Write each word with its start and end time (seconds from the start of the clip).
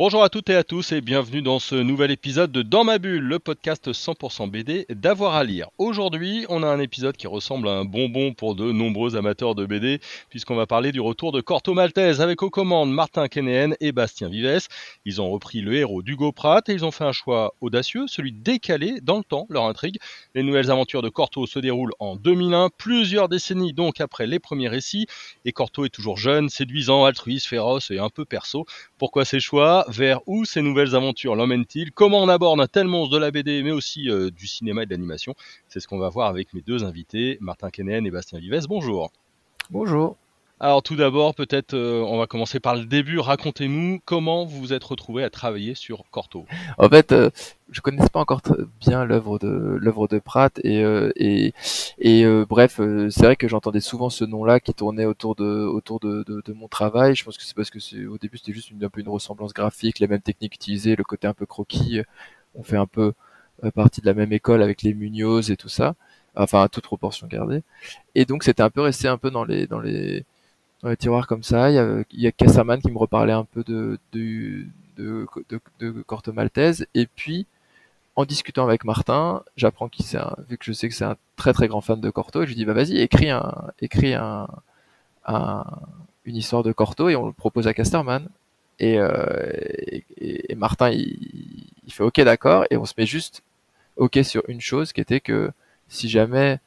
Bonjour 0.00 0.22
à 0.22 0.30
toutes 0.30 0.48
et 0.48 0.56
à 0.56 0.64
tous 0.64 0.92
et 0.92 1.02
bienvenue 1.02 1.42
dans 1.42 1.58
ce 1.58 1.74
nouvel 1.74 2.10
épisode 2.10 2.50
de 2.50 2.62
Dans 2.62 2.84
ma 2.84 2.96
bulle, 2.96 3.20
le 3.20 3.38
podcast 3.38 3.92
100% 3.92 4.48
BD 4.48 4.86
d'avoir 4.88 5.34
à 5.34 5.44
lire. 5.44 5.68
Aujourd'hui, 5.76 6.46
on 6.48 6.62
a 6.62 6.68
un 6.68 6.80
épisode 6.80 7.18
qui 7.18 7.26
ressemble 7.26 7.68
à 7.68 7.72
un 7.72 7.84
bonbon 7.84 8.32
pour 8.32 8.54
de 8.54 8.72
nombreux 8.72 9.14
amateurs 9.14 9.54
de 9.54 9.66
BD, 9.66 10.00
puisqu'on 10.30 10.56
va 10.56 10.64
parler 10.64 10.90
du 10.90 11.02
retour 11.02 11.32
de 11.32 11.42
Corto 11.42 11.74
Maltese 11.74 12.22
avec 12.22 12.42
aux 12.42 12.48
commandes 12.48 12.90
Martin 12.90 13.28
Kenéen 13.28 13.74
et 13.78 13.92
Bastien 13.92 14.30
Vives. 14.30 14.68
Ils 15.04 15.20
ont 15.20 15.30
repris 15.30 15.60
le 15.60 15.74
héros 15.74 16.00
d'Hugo 16.00 16.32
Pratt 16.32 16.66
et 16.70 16.72
ils 16.72 16.86
ont 16.86 16.92
fait 16.92 17.04
un 17.04 17.12
choix 17.12 17.52
audacieux, 17.60 18.06
celui 18.06 18.32
décaler 18.32 19.02
dans 19.02 19.18
le 19.18 19.24
temps 19.24 19.46
leur 19.50 19.64
intrigue. 19.64 19.98
Les 20.34 20.42
nouvelles 20.42 20.70
aventures 20.70 21.02
de 21.02 21.10
Corto 21.10 21.44
se 21.46 21.58
déroulent 21.58 21.92
en 21.98 22.16
2001, 22.16 22.70
plusieurs 22.78 23.28
décennies 23.28 23.74
donc 23.74 24.00
après 24.00 24.26
les 24.26 24.38
premiers 24.38 24.68
récits, 24.68 25.06
et 25.44 25.52
Corto 25.52 25.84
est 25.84 25.90
toujours 25.90 26.16
jeune, 26.16 26.48
séduisant, 26.48 27.04
altruiste, 27.04 27.48
féroce 27.48 27.90
et 27.90 27.98
un 27.98 28.08
peu 28.08 28.24
perso. 28.24 28.64
Pourquoi 28.96 29.26
ces 29.26 29.40
choix? 29.40 29.84
Vers 29.90 30.20
où 30.26 30.44
ces 30.44 30.62
nouvelles 30.62 30.94
aventures 30.94 31.34
l'emmènent-ils? 31.34 31.92
Comment 31.92 32.22
on 32.22 32.28
aborde 32.28 32.60
un 32.60 32.66
tel 32.66 32.86
monstre 32.86 33.14
de 33.14 33.18
la 33.18 33.30
BD, 33.30 33.62
mais 33.62 33.70
aussi 33.70 34.08
euh, 34.08 34.30
du 34.30 34.46
cinéma 34.46 34.82
et 34.82 34.86
de 34.86 34.90
l'animation? 34.90 35.34
C'est 35.68 35.80
ce 35.80 35.88
qu'on 35.88 35.98
va 35.98 36.08
voir 36.08 36.28
avec 36.28 36.54
mes 36.54 36.62
deux 36.62 36.84
invités, 36.84 37.38
Martin 37.40 37.70
Kennen 37.70 38.06
et 38.06 38.10
Bastien 38.10 38.38
Vives. 38.38 38.66
Bonjour. 38.68 39.10
Bonjour. 39.70 40.16
Alors 40.62 40.82
tout 40.82 40.94
d'abord, 40.94 41.34
peut-être 41.34 41.72
euh, 41.72 42.04
on 42.06 42.18
va 42.18 42.26
commencer 42.26 42.60
par 42.60 42.76
le 42.76 42.84
début. 42.84 43.18
Racontez-nous 43.18 44.00
comment 44.04 44.44
vous 44.44 44.60
vous 44.60 44.72
êtes 44.74 44.84
retrouvé 44.84 45.24
à 45.24 45.30
travailler 45.30 45.74
sur 45.74 46.04
Corto. 46.10 46.44
En 46.76 46.86
fait, 46.90 47.12
euh, 47.12 47.30
je 47.70 47.80
connaissais 47.80 48.10
pas 48.10 48.20
encore 48.20 48.42
bien 48.78 49.06
l'œuvre 49.06 49.38
de 49.38 49.48
l'œuvre 49.48 50.06
de 50.06 50.18
Pratt 50.18 50.60
et 50.62 50.84
euh, 50.84 51.12
et, 51.16 51.54
et 51.98 52.26
bref, 52.46 52.74
c'est 52.76 53.22
vrai 53.22 53.36
que 53.36 53.48
j'entendais 53.48 53.80
souvent 53.80 54.10
ce 54.10 54.26
nom-là 54.26 54.60
qui 54.60 54.74
tournait 54.74 55.06
autour 55.06 55.34
de 55.34 55.64
autour 55.64 55.98
de, 55.98 56.24
de, 56.26 56.42
de 56.44 56.52
mon 56.52 56.68
travail. 56.68 57.14
Je 57.14 57.24
pense 57.24 57.38
que 57.38 57.42
c'est 57.42 57.56
parce 57.56 57.70
que 57.70 58.06
au 58.06 58.18
début 58.18 58.36
c'était 58.36 58.52
juste 58.52 58.70
une, 58.70 58.84
un 58.84 58.90
peu 58.90 59.00
une 59.00 59.08
ressemblance 59.08 59.54
graphique, 59.54 59.98
les 59.98 60.08
mêmes 60.08 60.20
techniques 60.20 60.54
utilisées, 60.56 60.94
le 60.94 61.04
côté 61.04 61.26
un 61.26 61.32
peu 61.34 61.46
croquis. 61.46 62.02
On 62.54 62.62
fait 62.62 62.76
un 62.76 62.86
peu 62.86 63.14
partie 63.74 64.02
de 64.02 64.06
la 64.06 64.14
même 64.14 64.32
école 64.34 64.62
avec 64.62 64.82
les 64.82 64.92
Munoz 64.92 65.50
et 65.50 65.56
tout 65.56 65.70
ça. 65.70 65.94
Enfin, 66.36 66.62
à 66.62 66.68
toute 66.68 66.84
proportion 66.84 67.26
gardée. 67.26 67.62
Et 68.14 68.24
donc 68.26 68.44
c'était 68.44 68.62
un 68.62 68.70
peu 68.70 68.82
resté 68.82 69.08
un 69.08 69.16
peu 69.16 69.30
dans 69.30 69.44
les 69.44 69.66
dans 69.66 69.80
les 69.80 70.24
dans 70.82 70.88
les 70.88 70.96
tiroirs 70.96 71.26
comme 71.26 71.42
ça. 71.42 71.70
Il 71.70 71.74
y 71.74 71.78
a, 71.78 72.02
il 72.10 72.20
y 72.20 72.26
a 72.26 72.32
Kassaman 72.32 72.80
qui 72.80 72.90
me 72.90 72.98
reparlait 72.98 73.32
un 73.32 73.44
peu 73.44 73.62
de, 73.64 73.98
de, 74.12 74.66
de, 74.96 75.26
de, 75.80 76.02
Corto 76.02 76.32
Maltese. 76.32 76.86
Et 76.94 77.06
puis, 77.06 77.46
en 78.16 78.24
discutant 78.24 78.64
avec 78.64 78.84
Martin, 78.84 79.42
j'apprends 79.56 79.88
qu'il 79.88 80.04
c'est 80.04 80.18
vu 80.48 80.58
que 80.58 80.64
je 80.64 80.72
sais 80.72 80.88
que 80.88 80.94
c'est 80.94 81.04
un 81.04 81.16
très 81.36 81.52
très 81.52 81.68
grand 81.68 81.80
fan 81.80 82.00
de 82.00 82.10
Corto, 82.10 82.42
je 82.42 82.48
lui 82.48 82.54
dis 82.54 82.64
bah 82.64 82.72
vas-y 82.74 82.98
écris 82.98 83.30
un, 83.30 83.70
écris 83.80 84.14
un, 84.14 84.46
un, 85.26 85.64
une 86.24 86.36
histoire 86.36 86.62
de 86.62 86.72
Corto 86.72 87.08
et 87.08 87.16
on 87.16 87.26
le 87.26 87.32
propose 87.32 87.66
à 87.66 87.74
Casterman. 87.74 88.28
Et, 88.78 88.98
euh, 88.98 89.10
et, 90.18 90.54
Martin 90.54 90.90
il, 90.90 91.18
il 91.86 91.92
fait 91.92 92.02
ok 92.02 92.20
d'accord 92.22 92.64
et 92.70 92.78
on 92.78 92.86
se 92.86 92.94
met 92.96 93.04
juste 93.04 93.42
ok 93.96 94.20
sur 94.24 94.42
une 94.48 94.60
chose 94.60 94.92
qui 94.94 95.02
était 95.02 95.20
que 95.20 95.50
si 95.88 96.08
jamais 96.08 96.58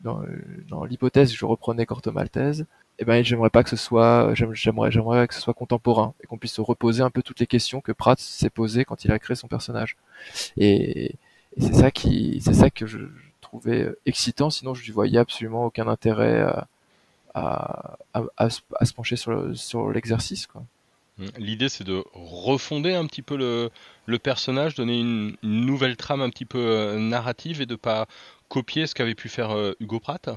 dans, 0.00 0.22
dans 0.68 0.84
l'hypothèse 0.84 1.32
je 1.32 1.44
reprenais 1.44 1.86
Corto 1.86 2.12
Maltese, 2.12 2.64
eh 2.98 3.04
ben 3.04 3.24
j'aimerais 3.24 3.50
pas 3.50 3.62
que 3.62 3.70
ce 3.70 3.76
soit 3.76 4.34
j'aimerais 4.34 4.90
j'aimerais 4.90 5.28
que 5.28 5.34
ce 5.34 5.40
soit 5.40 5.54
contemporain 5.54 6.14
et 6.22 6.26
qu'on 6.26 6.38
puisse 6.38 6.54
se 6.54 6.60
reposer 6.60 7.02
un 7.02 7.10
peu 7.10 7.22
toutes 7.22 7.40
les 7.40 7.46
questions 7.46 7.80
que 7.80 7.92
Pratt 7.92 8.18
s'est 8.18 8.50
posées 8.50 8.84
quand 8.84 9.04
il 9.04 9.12
a 9.12 9.18
créé 9.18 9.36
son 9.36 9.48
personnage. 9.48 9.96
Et, 10.56 11.12
et 11.56 11.60
c'est 11.60 11.74
ça 11.74 11.90
qui 11.90 12.40
c'est 12.42 12.54
ça 12.54 12.70
que 12.70 12.86
je, 12.86 12.98
trouvais 13.40 13.88
excitant. 14.04 14.50
Sinon 14.50 14.74
je 14.74 14.84
lui 14.84 14.92
voyais 14.92 15.18
absolument 15.18 15.64
aucun 15.66 15.88
intérêt 15.88 16.40
à, 16.40 16.68
à, 17.34 17.96
à, 18.14 18.22
à 18.36 18.50
se, 18.50 18.60
se, 18.82 18.92
pencher 18.92 19.16
sur 19.16 19.56
sur 19.56 19.90
l'exercice 19.90 20.46
quoi. 20.46 20.64
L'idée, 21.36 21.68
c'est 21.68 21.84
de 21.84 22.04
refonder 22.12 22.94
un 22.94 23.04
petit 23.06 23.22
peu 23.22 23.36
le, 23.36 23.70
le 24.06 24.18
personnage, 24.20 24.76
donner 24.76 25.00
une, 25.00 25.36
une, 25.42 25.66
nouvelle 25.66 25.96
trame 25.96 26.20
un 26.20 26.30
petit 26.30 26.44
peu 26.44 26.58
euh, 26.58 26.98
narrative 26.98 27.60
et 27.60 27.66
de 27.66 27.74
pas 27.74 28.06
copier 28.48 28.86
ce 28.86 28.94
qu'avait 28.94 29.16
pu 29.16 29.28
faire 29.28 29.50
euh, 29.50 29.74
Hugo 29.80 29.98
Pratt. 29.98 30.30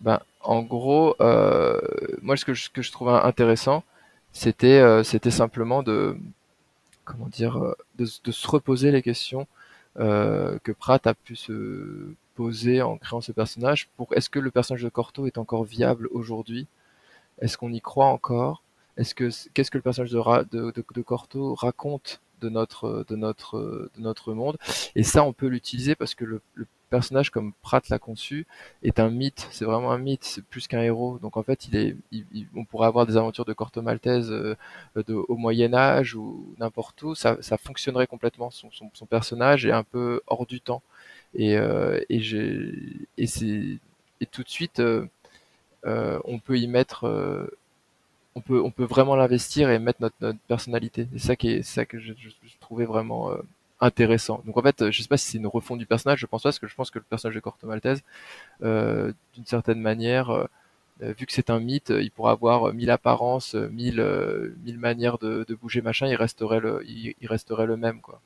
Ben, 0.00 0.20
en 0.44 0.62
gros, 0.62 1.16
euh, 1.20 1.80
moi, 2.22 2.36
ce 2.36 2.44
que 2.44 2.54
je, 2.54 2.92
trouvais 2.92 3.12
intéressant, 3.12 3.82
c'était 4.32 4.78
euh, 4.80 5.02
simplement 5.02 5.82
de 5.82 6.16
comment 7.04 7.28
dire 7.28 7.58
euh, 7.58 8.06
se 8.06 8.48
reposer 8.48 8.90
les 8.90 9.02
questions 9.02 9.46
que 9.96 10.72
Pratt 10.72 11.06
a 11.06 11.14
pu 11.14 11.36
se 11.36 12.14
poser 12.34 12.82
en 12.82 12.96
créant 12.98 13.20
ce 13.20 13.32
personnage. 13.32 13.88
Pour 13.96 14.12
est-ce 14.14 14.28
que 14.28 14.40
le 14.40 14.50
personnage 14.50 14.82
de 14.82 14.88
Corto 14.88 15.26
est 15.26 15.38
encore 15.38 15.64
viable 15.64 16.08
aujourd'hui? 16.10 16.66
Est-ce 17.40 17.56
qu'on 17.56 17.72
y 17.72 17.80
croit 17.80 18.06
encore? 18.06 18.62
Est-ce 18.96 19.14
que 19.14 19.30
qu'est-ce 19.54 19.70
que 19.70 19.78
le 19.78 19.82
personnage 19.82 20.10
de, 20.10 21.02
Corto 21.02 21.54
raconte 21.54 22.20
de 22.40 22.48
notre 22.48 23.04
de 23.08 23.16
notre 23.16 23.88
de 23.96 24.02
notre 24.02 24.34
monde? 24.34 24.58
Et 24.96 25.04
ça 25.04 25.22
on 25.24 25.32
peut 25.32 25.46
l'utiliser 25.46 25.94
parce 25.94 26.16
que 26.16 26.24
le, 26.24 26.40
personnage 26.94 27.30
comme 27.30 27.52
Pratt 27.60 27.88
l'a 27.88 27.98
conçu 27.98 28.46
est 28.84 29.00
un 29.00 29.10
mythe 29.10 29.48
c'est 29.50 29.64
vraiment 29.64 29.90
un 29.90 29.98
mythe 29.98 30.22
c'est 30.22 30.44
plus 30.44 30.68
qu'un 30.68 30.80
héros. 30.80 31.18
Donc 31.18 31.36
en 31.36 31.42
fait 31.42 31.68
on 32.54 32.64
pourrait 32.64 32.86
avoir 32.86 33.04
des 33.04 33.16
aventures 33.16 33.44
de 33.44 33.52
Corto 33.52 33.82
Maltese 33.82 34.30
euh, 34.30 34.54
au 35.28 35.36
Moyen 35.36 35.74
Âge 35.74 36.14
ou 36.14 36.54
n'importe 36.58 37.02
où. 37.02 37.16
Ça, 37.16 37.36
fonctionnerait 37.58 38.06
complètement 38.06 38.50
son, 38.50 38.70
son, 38.70 38.90
son, 38.94 39.06
personnage 39.06 39.66
est 39.66 39.72
un 39.72 39.82
peu 39.82 40.20
hors 40.28 40.46
du 40.46 40.60
temps. 40.60 40.82
Et 41.34 41.56
euh, 41.56 42.00
tout 44.30 44.42
de 44.44 44.48
suite 44.48 44.78
euh, 44.80 45.08
on 46.24 46.38
peut 46.38 46.58
y 46.58 46.68
mettre 46.68 47.00
on 48.36 48.40
peut 48.40 48.84
vraiment 48.84 49.16
l'investir 49.16 49.68
et 49.68 49.80
mettre 49.80 50.00
notre, 50.00 50.38
personnalité. 50.46 51.08
C'est 51.16 51.62
ça 51.64 51.86
que 51.86 51.98
je, 51.98 52.12
trouvais 52.60 52.86
vraiment 52.86 53.32
intéressant. 53.84 54.42
Donc 54.46 54.56
en 54.56 54.62
fait, 54.62 54.90
je 54.90 55.02
sais 55.02 55.08
pas 55.08 55.16
si 55.16 55.30
c'est 55.32 55.38
une 55.38 55.46
refonte 55.46 55.78
du 55.78 55.86
personnage, 55.86 56.18
je 56.18 56.26
pense 56.26 56.42
pas 56.42 56.48
parce 56.48 56.58
que 56.58 56.66
je 56.66 56.74
pense 56.74 56.90
que 56.90 56.98
le 56.98 57.04
personnage 57.04 57.34
de 57.34 57.40
Corto 57.40 57.66
Maltese, 57.66 58.02
euh, 58.62 59.12
d'une 59.34 59.46
certaine 59.46 59.80
manière, 59.80 60.30
euh, 60.30 60.46
vu 61.00 61.26
que 61.26 61.32
c'est 61.32 61.50
un 61.50 61.60
mythe, 61.60 61.90
il 61.90 62.10
pourra 62.10 62.32
avoir 62.32 62.72
mille 62.74 62.90
apparences, 62.90 63.54
mille 63.54 64.02
mille 64.64 64.78
manières 64.78 65.18
de, 65.18 65.46
bouger 65.60 65.82
machin, 65.82 66.06
il 66.06 66.16
resterait 66.16 66.60
le 66.60 66.82
il, 66.86 67.14
resterait 67.26 67.66
le 67.66 67.76
même 67.76 68.00
quoi. 68.00 68.20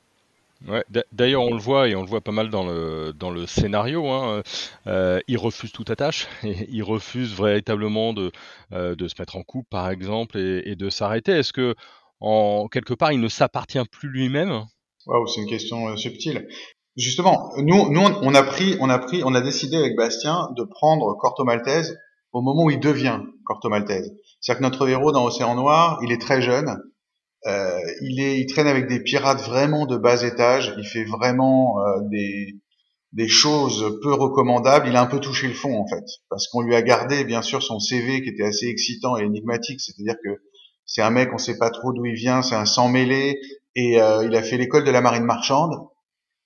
Ouais, 0.67 0.83
D'ailleurs, 1.13 1.43
on 1.43 1.53
le 1.53 1.59
voit 1.59 1.87
et 1.87 1.95
on 1.95 2.01
le 2.01 2.07
voit 2.07 2.19
pas 2.19 2.33
mal 2.33 2.49
dans 2.49 2.65
le 2.65 3.13
dans 3.13 3.31
le 3.31 3.47
scénario. 3.47 4.09
Hein. 4.09 4.43
Euh, 4.87 5.21
il 5.27 5.37
refuse 5.37 5.71
toute 5.71 5.89
attache. 5.89 6.27
Il 6.43 6.83
refuse 6.83 7.33
véritablement 7.33 8.13
de 8.13 8.31
euh, 8.73 8.93
de 8.95 9.07
se 9.07 9.15
mettre 9.19 9.37
en 9.37 9.43
couple, 9.43 9.69
par 9.69 9.89
exemple, 9.89 10.37
et, 10.37 10.63
et 10.69 10.75
de 10.75 10.89
s'arrêter. 10.89 11.31
Est-ce 11.31 11.53
que 11.53 11.75
en 12.19 12.67
quelque 12.67 12.93
part, 12.93 13.11
il 13.13 13.21
ne 13.21 13.29
s'appartient 13.29 13.83
plus 13.91 14.09
lui-même? 14.09 14.65
Waouh, 15.09 15.27
c'est 15.27 15.41
une 15.41 15.47
question 15.47 15.89
euh, 15.89 15.95
subtile. 15.95 16.47
Justement, 16.95 17.51
nous 17.57 17.89
nous 17.89 18.01
on 18.01 18.35
a 18.35 18.43
pris 18.43 18.77
on 18.79 18.89
a 18.89 18.99
pris 18.99 19.23
on 19.23 19.33
a 19.33 19.41
décidé 19.41 19.75
avec 19.75 19.95
Bastien 19.95 20.49
de 20.55 20.63
prendre 20.63 21.15
Corto 21.17 21.43
Maltese 21.43 21.95
au 22.31 22.41
moment 22.41 22.65
où 22.65 22.69
il 22.69 22.79
devient 22.79 23.19
Corto 23.45 23.69
Maltese. 23.69 24.11
C'est-à-dire 24.39 24.59
que 24.59 24.63
notre 24.63 24.87
héros 24.87 25.11
dans 25.11 25.25
Océan 25.25 25.55
Noir, 25.55 25.99
il 26.03 26.11
est 26.11 26.21
très 26.21 26.41
jeune 26.41 26.77
euh, 27.47 27.79
il 28.01 28.19
est, 28.19 28.41
il 28.41 28.47
traîne 28.47 28.67
avec 28.67 28.87
des 28.87 28.99
pirates 29.01 29.41
vraiment 29.41 29.85
de 29.85 29.97
bas 29.97 30.23
étage. 30.23 30.73
Il 30.77 30.85
fait 30.85 31.05
vraiment 31.05 31.79
euh, 31.79 32.01
des 32.11 32.55
des 33.13 33.27
choses 33.27 33.97
peu 34.03 34.13
recommandables. 34.13 34.87
Il 34.87 34.95
a 34.95 35.01
un 35.01 35.07
peu 35.07 35.19
touché 35.19 35.47
le 35.47 35.53
fond 35.53 35.79
en 35.79 35.87
fait, 35.87 36.03
parce 36.29 36.47
qu'on 36.47 36.61
lui 36.61 36.75
a 36.75 36.81
gardé 36.81 37.23
bien 37.23 37.41
sûr 37.41 37.63
son 37.63 37.79
CV 37.79 38.21
qui 38.21 38.29
était 38.29 38.43
assez 38.43 38.67
excitant 38.67 39.17
et 39.17 39.23
énigmatique. 39.23 39.81
C'est-à-dire 39.81 40.15
que 40.23 40.41
c'est 40.85 41.01
un 41.01 41.11
mec, 41.11 41.29
on 41.33 41.37
sait 41.37 41.57
pas 41.57 41.69
trop 41.69 41.93
d'où 41.93 42.05
il 42.05 42.15
vient, 42.15 42.41
c'est 42.41 42.55
un 42.55 42.65
sang 42.65 42.89
mêlé, 42.89 43.39
et 43.75 44.01
euh, 44.01 44.25
il 44.25 44.35
a 44.35 44.43
fait 44.43 44.57
l'école 44.57 44.83
de 44.83 44.91
la 44.91 45.01
marine 45.01 45.23
marchande. 45.23 45.75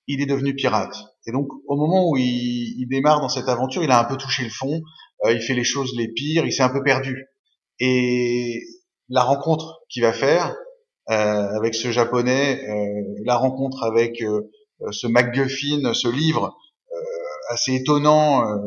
Il 0.07 0.21
est 0.21 0.25
devenu 0.25 0.53
pirate. 0.55 0.95
Et 1.25 1.31
donc 1.31 1.47
au 1.67 1.77
moment 1.77 2.09
où 2.09 2.17
il, 2.17 2.75
il 2.77 2.87
démarre 2.89 3.21
dans 3.21 3.29
cette 3.29 3.47
aventure, 3.47 3.83
il 3.83 3.91
a 3.91 3.99
un 3.99 4.03
peu 4.03 4.17
touché 4.17 4.43
le 4.43 4.49
fond. 4.49 4.81
Euh, 5.25 5.31
il 5.31 5.41
fait 5.41 5.53
les 5.53 5.63
choses 5.63 5.93
les 5.97 6.09
pires. 6.09 6.45
Il 6.45 6.51
s'est 6.51 6.63
un 6.63 6.69
peu 6.69 6.83
perdu. 6.83 7.27
Et 7.79 8.61
la 9.09 9.23
rencontre 9.23 9.81
qu'il 9.89 10.03
va 10.03 10.13
faire, 10.13 10.55
euh, 11.09 11.57
avec 11.57 11.75
ce 11.75 11.91
japonais, 11.91 12.61
euh, 12.69 13.21
la 13.25 13.35
rencontre 13.35 13.83
avec 13.83 14.21
euh, 14.21 14.41
ce 14.91 15.07
MacGuffin, 15.07 15.93
ce 15.93 16.07
livre 16.07 16.55
assez 17.53 17.75
étonnant, 17.75 18.50
euh, 18.50 18.57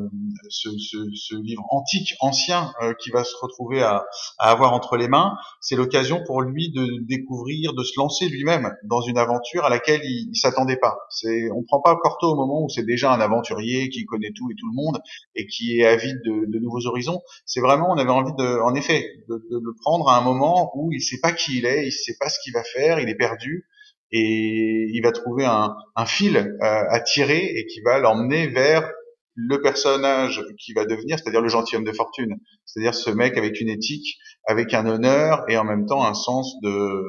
ce, 0.48 0.70
ce, 0.78 0.96
ce, 1.14 1.34
livre 1.34 1.64
antique, 1.70 2.14
ancien, 2.20 2.72
euh, 2.82 2.94
qui 2.94 3.10
va 3.10 3.24
se 3.24 3.34
retrouver 3.42 3.82
à, 3.82 4.04
à 4.38 4.50
avoir 4.50 4.72
entre 4.72 4.96
les 4.96 5.08
mains, 5.08 5.36
c'est 5.60 5.76
l'occasion 5.76 6.22
pour 6.24 6.40
lui 6.40 6.70
de 6.70 7.04
découvrir, 7.06 7.74
de 7.74 7.82
se 7.82 7.98
lancer 7.98 8.28
lui-même 8.28 8.72
dans 8.84 9.00
une 9.00 9.18
aventure 9.18 9.64
à 9.64 9.70
laquelle 9.70 10.00
il, 10.04 10.34
s'attendait 10.34 10.76
pas. 10.76 10.96
C'est, 11.10 11.50
on 11.50 11.64
prend 11.64 11.80
pas 11.80 11.96
Corto 11.96 12.32
au 12.32 12.36
moment 12.36 12.62
où 12.64 12.68
c'est 12.68 12.84
déjà 12.84 13.12
un 13.12 13.20
aventurier 13.20 13.88
qui 13.88 14.04
connaît 14.04 14.32
tout 14.34 14.50
et 14.50 14.54
tout 14.54 14.68
le 14.68 14.74
monde 14.74 15.00
et 15.34 15.46
qui 15.46 15.80
est 15.80 15.86
avide 15.86 16.20
de, 16.24 16.46
de 16.46 16.58
nouveaux 16.60 16.86
horizons. 16.86 17.20
C'est 17.44 17.60
vraiment, 17.60 17.90
on 17.90 17.98
avait 17.98 18.10
envie 18.10 18.34
de, 18.38 18.60
en 18.62 18.74
effet, 18.74 19.04
de, 19.28 19.34
de, 19.50 19.58
le 19.58 19.74
prendre 19.80 20.08
à 20.08 20.18
un 20.18 20.20
moment 20.20 20.70
où 20.76 20.92
il 20.92 21.00
sait 21.00 21.18
pas 21.20 21.32
qui 21.32 21.58
il 21.58 21.66
est, 21.66 21.86
il 21.86 21.92
sait 21.92 22.16
pas 22.20 22.28
ce 22.28 22.38
qu'il 22.42 22.52
va 22.52 22.62
faire, 22.62 23.00
il 23.00 23.08
est 23.08 23.16
perdu 23.16 23.66
et 24.12 24.86
il 24.92 25.00
va 25.02 25.12
trouver 25.12 25.44
un, 25.44 25.74
un 25.94 26.06
fil 26.06 26.36
euh, 26.36 26.50
à 26.60 27.00
tirer 27.00 27.44
et 27.44 27.66
qui 27.66 27.80
va 27.80 27.98
l'emmener 27.98 28.48
vers 28.48 28.90
le 29.34 29.60
personnage 29.60 30.42
qui 30.58 30.72
va 30.72 30.86
devenir, 30.86 31.18
c'est-à-dire 31.18 31.42
le 31.42 31.48
gentilhomme 31.48 31.84
de 31.84 31.92
fortune, 31.92 32.36
c'est-à-dire 32.64 32.94
ce 32.94 33.10
mec 33.10 33.36
avec 33.36 33.60
une 33.60 33.68
éthique, 33.68 34.18
avec 34.46 34.72
un 34.72 34.86
honneur 34.86 35.44
et 35.48 35.58
en 35.58 35.64
même 35.64 35.86
temps 35.86 36.04
un 36.04 36.14
sens 36.14 36.56
de, 36.62 37.02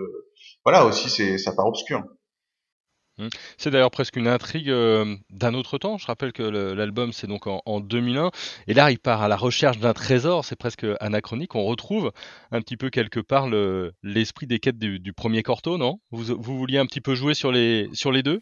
voilà 0.65 0.85
aussi 0.85 1.09
c'est 1.09 1.37
sa 1.37 1.53
part 1.53 1.67
obscure. 1.67 2.03
Mmh. 3.17 3.27
C'est 3.57 3.71
d'ailleurs 3.71 3.91
presque 3.91 4.15
une 4.15 4.27
intrigue 4.27 4.69
euh, 4.69 5.15
d'un 5.31 5.53
autre 5.53 5.77
temps. 5.77 5.97
Je 5.97 6.05
rappelle 6.05 6.33
que 6.33 6.43
l'album 6.43 7.11
c'est 7.13 7.27
donc 7.27 7.47
en, 7.47 7.61
en, 7.65 7.79
2001 7.79 8.31
et 8.67 8.73
là 8.73 8.91
il 8.91 8.99
part 8.99 9.21
à 9.23 9.27
la 9.27 9.37
recherche 9.37 9.79
d'un 9.79 9.93
trésor. 9.93 10.45
C'est 10.45 10.55
presque 10.55 10.85
anachronique. 10.99 11.55
On 11.55 11.63
retrouve 11.65 12.11
un 12.51 12.61
petit 12.61 12.77
peu 12.77 12.89
quelque 12.89 13.19
part 13.19 13.47
l'esprit 14.03 14.47
des 14.47 14.59
quêtes 14.59 14.77
du, 14.77 14.99
du, 14.99 15.13
premier 15.13 15.43
Corto, 15.43 15.77
non? 15.77 15.99
Vous, 16.11 16.35
vous 16.37 16.57
vouliez 16.57 16.77
un 16.77 16.85
petit 16.85 17.01
peu 17.01 17.15
jouer 17.15 17.33
sur 17.33 17.51
les 17.51 17.89
sur 17.93 18.11
les 18.11 18.23
deux? 18.23 18.41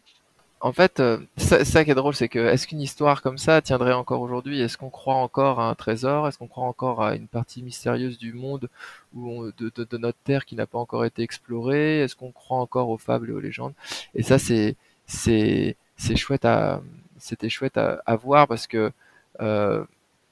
En 0.60 0.72
fait, 0.72 1.00
euh, 1.00 1.18
ça, 1.36 1.64
ça, 1.64 1.84
qui 1.84 1.90
est 1.90 1.94
drôle, 1.94 2.14
c'est 2.14 2.28
que 2.28 2.38
est-ce 2.38 2.66
qu'une 2.66 2.80
histoire 2.80 3.22
comme 3.22 3.38
ça 3.38 3.60
tiendrait 3.60 3.92
encore 3.92 4.20
aujourd'hui? 4.22 4.60
Est-ce 4.60 4.78
qu'on 4.78 4.90
croit 4.90 5.14
encore 5.16 5.60
à 5.60 5.68
un 5.68 5.74
trésor? 5.74 6.26
Est-ce 6.28 6.38
qu'on 6.38 6.48
croit 6.48 6.64
encore 6.64 7.02
à 7.02 7.14
une 7.14 7.28
partie 7.28 7.62
mystérieuse 7.62 8.18
du 8.18 8.32
monde 8.32 8.68
ou 9.14 9.50
de, 9.58 9.70
de, 9.74 9.84
de, 9.84 9.98
notre 9.98 10.18
terre 10.24 10.46
qui 10.46 10.56
n'a 10.56 10.66
pas 10.66 10.78
encore 10.78 11.04
été 11.04 11.22
explorée? 11.22 12.00
Est-ce 12.00 12.16
qu'on 12.16 12.32
croit 12.32 12.58
encore 12.58 12.88
aux 12.88 12.98
fables 12.98 13.30
et 13.30 13.32
aux 13.32 13.40
légendes? 13.40 13.74
Et 14.14 14.22
ça, 14.22 14.38
c'est 14.38 14.76
c'est 15.06 15.76
c'est 15.96 16.16
chouette 16.16 16.44
à 16.44 16.80
c'était 17.18 17.48
chouette 17.50 17.76
à, 17.76 18.02
à, 18.06 18.16
voir 18.16 18.48
parce 18.48 18.66
que 18.66 18.92
euh, 19.40 19.84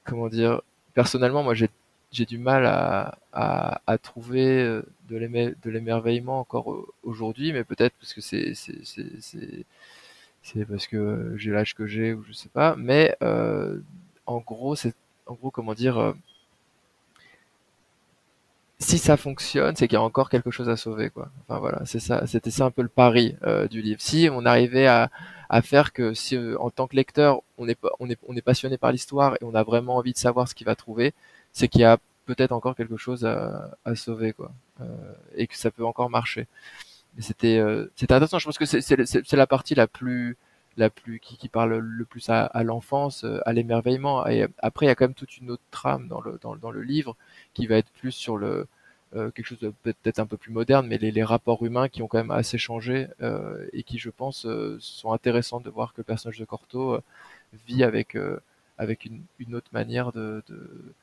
comment 0.05 0.27
dire 0.29 0.61
Personnellement, 0.95 1.43
moi, 1.43 1.53
j'ai 1.53 1.69
j'ai 2.11 2.25
du 2.25 2.37
mal 2.37 2.65
à, 2.65 3.17
à, 3.33 3.81
à 3.87 3.97
trouver 3.97 4.61
euh, 4.63 4.81
de 5.09 5.69
l'émerveillement 5.69 6.39
encore 6.39 6.87
aujourd'hui, 7.03 7.51
mais 7.53 7.63
peut-être 7.63 7.93
parce 7.99 8.13
que 8.13 8.21
c'est 8.21 8.53
c'est 10.45 10.65
parce 10.65 10.85
que 10.87 11.33
j'ai 11.37 11.51
l'âge 11.51 11.73
que 11.75 11.87
j'ai 11.87 12.13
ou 12.13 12.23
je 12.23 12.33
sais 12.33 12.49
pas. 12.49 12.75
Mais 12.77 13.15
euh, 13.23 13.79
en 14.27 14.39
gros, 14.39 14.75
c'est 14.75 14.93
en 15.25 15.33
gros 15.33 15.51
comment 15.51 15.73
dire. 15.73 15.97
Euh, 15.97 16.13
si 18.79 18.97
ça 18.97 19.15
fonctionne, 19.17 19.75
c'est 19.75 19.87
qu'il 19.87 19.95
y 19.95 19.97
a 19.97 20.01
encore 20.01 20.29
quelque 20.29 20.51
chose 20.51 20.69
à 20.69 20.75
sauver, 20.77 21.09
quoi. 21.09 21.29
Enfin 21.47 21.59
voilà, 21.59 21.81
c'est 21.85 21.99
ça, 21.99 22.27
c'était 22.27 22.51
ça 22.51 22.65
un 22.65 22.71
peu 22.71 22.81
le 22.81 22.89
pari 22.89 23.35
euh, 23.43 23.67
du 23.67 23.81
livre. 23.81 24.01
Si 24.01 24.27
on 24.31 24.45
arrivait 24.45 24.85
à, 24.87 25.09
à 25.49 25.61
faire 25.61 25.93
que, 25.93 26.13
si 26.13 26.37
en 26.59 26.69
tant 26.69 26.85
que 26.87 26.95
lecteur, 26.95 27.41
on 27.57 27.67
est 27.69 27.77
on 27.99 28.09
est 28.09 28.19
on 28.27 28.35
est 28.35 28.41
passionné 28.41 28.77
par 28.77 28.91
l'histoire 28.91 29.35
et 29.35 29.45
on 29.45 29.55
a 29.55 29.63
vraiment 29.63 29.95
envie 29.95 30.13
de 30.13 30.17
savoir 30.17 30.47
ce 30.49 30.55
qu'il 30.55 30.65
va 30.67 30.75
trouver, 30.75 31.13
c'est 31.53 31.67
qu'il 31.69 31.81
y 31.81 31.85
a 31.85 31.97
peut-être 32.25 32.51
encore 32.51 32.75
quelque 32.75 32.97
chose 32.97 33.25
à, 33.25 33.71
à 33.85 33.95
sauver, 33.95 34.33
quoi, 34.33 34.51
et 35.35 35.47
que 35.47 35.55
ça 35.55 35.71
peut 35.71 35.85
encore 35.85 36.09
marcher 36.09 36.47
c'était 37.21 37.57
euh, 37.59 37.87
c'était 37.95 38.13
intéressant. 38.13 38.39
Je 38.39 38.45
pense 38.45 38.57
que 38.57 38.65
c'est 38.65 39.33
la 39.33 39.47
partie 39.47 39.75
la 39.75 39.87
plus 39.87 40.37
la 40.77 40.89
plus 40.89 41.19
qui, 41.19 41.37
qui 41.37 41.47
parle 41.49 41.77
le 41.77 42.05
plus 42.05 42.29
à, 42.29 42.45
à 42.45 42.63
l'enfance, 42.63 43.23
euh, 43.23 43.39
à 43.45 43.53
l'émerveillement. 43.53 44.27
Et 44.27 44.45
après, 44.59 44.85
il 44.85 44.89
y 44.89 44.91
a 44.91 44.95
quand 44.95 45.05
même 45.05 45.13
toute 45.13 45.37
une 45.37 45.51
autre 45.51 45.63
trame 45.71 46.07
dans 46.07 46.21
le 46.21 46.37
dans, 46.41 46.55
dans 46.55 46.71
le 46.71 46.81
livre 46.81 47.15
qui 47.53 47.67
va 47.67 47.77
être 47.77 47.91
plus 47.91 48.11
sur 48.11 48.37
le 48.37 48.67
euh, 49.15 49.31
quelque 49.31 49.45
chose 49.45 49.59
de 49.59 49.71
peut-être 49.83 50.19
un 50.19 50.25
peu 50.25 50.35
plus 50.35 50.51
moderne, 50.51 50.87
mais 50.87 50.97
les, 50.97 51.11
les, 51.11 51.23
rapports 51.23 51.63
humains 51.63 51.87
qui 51.87 52.01
ont 52.01 52.07
quand 52.07 52.17
même 52.17 52.31
assez 52.31 52.57
changé 52.57 53.07
euh, 53.21 53.65
et 53.71 53.83
qui, 53.83 53.97
je 53.97 54.09
pense, 54.09 54.45
euh, 54.45 54.77
sont 54.81 55.13
intéressants 55.13 55.61
de 55.61 55.69
voir 55.69 55.93
que 55.93 55.99
le 56.01 56.03
personnage 56.03 56.39
de 56.39 56.45
Corto 56.45 56.99
vit 57.67 57.83
avec 57.83 58.17
avec 58.77 59.05
une, 59.05 59.21
une, 59.39 59.55
autre 59.55 59.69
manière 59.73 60.11
de, 60.11 60.43
de 60.49 60.93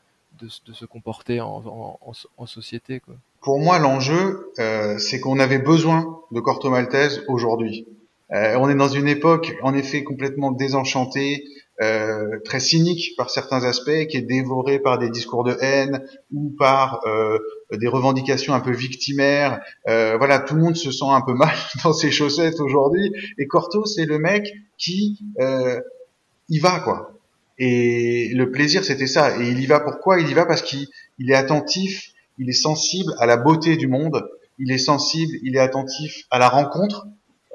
de, 0.41 0.49
de, 0.67 0.73
se 0.73 0.85
comporter 0.85 1.41
en, 1.41 1.63
en, 1.67 2.13
en 2.37 2.47
société. 2.47 3.01
Quoi. 3.01 3.15
Pour 3.43 3.59
moi, 3.59 3.81
l'enjeu, 3.81 4.53
euh, 4.61 4.99
c'est 4.99 5.19
qu'on 5.19 5.41
avait 5.41 5.59
besoin 5.59 6.21
de 6.31 6.41
Corto 6.41 6.71
Maltese 6.71 7.25
aujourd'hui. 7.27 7.89
Euh, 8.33 8.57
on 8.59 8.71
est 8.71 8.75
dans 8.77 8.89
une 8.89 9.09
époque, 9.09 9.57
en 9.63 9.75
effet, 9.75 10.05
complètement 10.05 10.53
désenchantée, 10.53 11.45
euh, 11.81 12.39
très 12.45 12.61
cynique 12.61 13.17
par 13.17 13.31
certains 13.31 13.65
aspects, 13.65 14.07
qui 14.09 14.17
est 14.17 14.23
dévorée 14.23 14.79
par 14.79 14.99
des 14.99 15.11
discours 15.11 15.43
de 15.43 15.57
haine 15.61 16.05
ou 16.33 16.55
par 16.57 17.01
euh, 17.07 17.37
des 17.73 17.89
revendications 17.89 18.55
un 18.55 18.61
peu 18.61 18.71
victimaires. 18.71 19.61
Euh, 19.89 20.17
voilà, 20.19 20.39
tout 20.39 20.55
le 20.55 20.63
monde 20.63 20.77
se 20.77 20.93
sent 20.93 21.09
un 21.09 21.23
peu 21.23 21.35
mal 21.35 21.55
dans 21.85 21.93
ses 21.93 22.13
chaussettes 22.13 22.61
aujourd'hui. 22.61 23.13
Et 23.39 23.49
Corto, 23.49 23.85
c'est 23.87 24.07
le 24.07 24.21
mec 24.21 24.53
qui 24.79 25.19
euh, 25.41 25.81
y 26.49 26.61
va, 26.61 26.79
quoi. 26.79 27.19
Et 27.59 28.31
le 28.35 28.53
plaisir, 28.53 28.85
c'était 28.85 29.09
ça. 29.09 29.37
Et 29.41 29.49
il 29.49 29.61
y 29.61 29.67
va 29.67 29.81
pourquoi 29.81 30.21
Il 30.21 30.29
y 30.29 30.35
va? 30.35 30.47
Parce 30.47 30.63
qu'il 30.63 30.87
est 31.29 31.35
attentif, 31.35 32.13
il 32.39 32.49
est 32.49 32.53
sensible 32.53 33.13
à 33.19 33.27
la 33.27 33.37
beauté 33.37 33.77
du 33.77 33.89
monde, 33.89 34.29
il 34.59 34.71
est 34.73 34.79
sensible, 34.79 35.33
il 35.43 35.57
est 35.57 35.61
attentif 35.61 36.25
à 36.31 36.39
la 36.39 36.49
rencontre. 36.49 37.07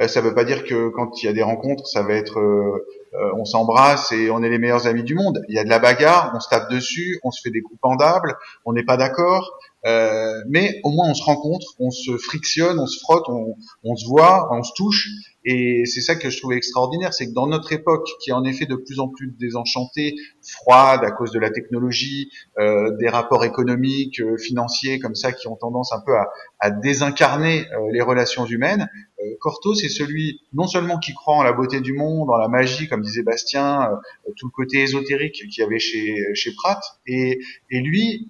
Euh, 0.01 0.07
ça 0.07 0.21
ne 0.21 0.27
veut 0.27 0.35
pas 0.35 0.43
dire 0.43 0.63
que 0.63 0.89
quand 0.89 1.21
il 1.21 1.25
y 1.25 1.29
a 1.29 1.33
des 1.33 1.41
rencontres, 1.41 1.87
ça 1.87 2.03
va 2.03 2.13
être 2.13 2.39
euh, 2.39 2.85
euh, 3.13 3.31
on 3.35 3.45
s'embrasse 3.45 4.11
et 4.11 4.29
on 4.29 4.43
est 4.43 4.49
les 4.49 4.59
meilleurs 4.59 4.85
amis 4.85 5.03
du 5.03 5.15
monde. 5.15 5.41
Il 5.47 5.55
y 5.55 5.59
a 5.59 5.63
de 5.63 5.69
la 5.69 5.79
bagarre, 5.79 6.33
on 6.35 6.39
se 6.39 6.49
tape 6.49 6.69
dessus, 6.69 7.19
on 7.23 7.31
se 7.31 7.41
fait 7.41 7.49
des 7.49 7.61
coups 7.61 7.79
pendables, 7.81 8.35
on 8.65 8.73
n'est 8.73 8.83
pas 8.83 8.97
d'accord, 8.97 9.57
euh, 9.85 10.41
mais 10.49 10.79
au 10.83 10.89
moins 10.91 11.09
on 11.09 11.13
se 11.13 11.23
rencontre, 11.23 11.67
on 11.79 11.91
se 11.91 12.17
frictionne, 12.17 12.79
on 12.79 12.87
se 12.87 12.99
frotte, 12.99 13.25
on, 13.29 13.55
on 13.83 13.95
se 13.95 14.07
voit, 14.07 14.49
on 14.51 14.63
se 14.63 14.71
touche. 14.75 15.07
Et 15.49 15.85
c'est 15.85 16.01
ça 16.01 16.15
que 16.15 16.29
je 16.29 16.37
trouvais 16.39 16.57
extraordinaire, 16.57 17.13
c'est 17.13 17.27
que 17.27 17.33
dans 17.33 17.47
notre 17.47 17.71
époque, 17.71 18.05
qui 18.21 18.31
est 18.31 18.33
en 18.33 18.43
effet 18.43 18.65
de 18.65 18.75
plus 18.75 18.99
en 18.99 19.07
plus 19.07 19.33
désenchantée, 19.39 20.15
froide 20.41 21.05
à 21.05 21.11
cause 21.11 21.31
de 21.31 21.39
la 21.39 21.51
technologie, 21.51 22.29
euh, 22.59 22.91
des 22.99 23.07
rapports 23.07 23.45
économiques, 23.45 24.19
euh, 24.19 24.35
financiers 24.37 24.99
comme 24.99 25.15
ça, 25.15 25.31
qui 25.31 25.47
ont 25.47 25.55
tendance 25.55 25.93
un 25.93 26.01
peu 26.05 26.13
à, 26.17 26.27
à 26.59 26.69
désincarner 26.69 27.65
euh, 27.71 27.77
les 27.93 28.01
relations 28.01 28.45
humaines, 28.45 28.89
euh, 29.21 29.23
Corto, 29.39 29.73
c'est 29.73 29.87
celui 29.87 30.41
non 30.51 30.67
seulement 30.67 30.97
qui 30.97 31.13
croit 31.13 31.35
en 31.35 31.43
la 31.43 31.53
beauté 31.53 31.79
du 31.79 31.93
monde, 31.93 32.29
en 32.29 32.37
la 32.37 32.49
magie, 32.49 32.89
comme 32.89 33.01
disait 33.01 33.23
Bastien, 33.23 33.87
tout 34.35 34.47
le 34.47 34.51
côté 34.51 34.81
ésotérique 34.81 35.35
qu'il 35.35 35.59
y 35.59 35.63
avait 35.63 35.79
chez, 35.79 36.13
chez 36.33 36.51
Pratt, 36.55 36.81
et, 37.05 37.39
et 37.71 37.79
lui, 37.79 38.29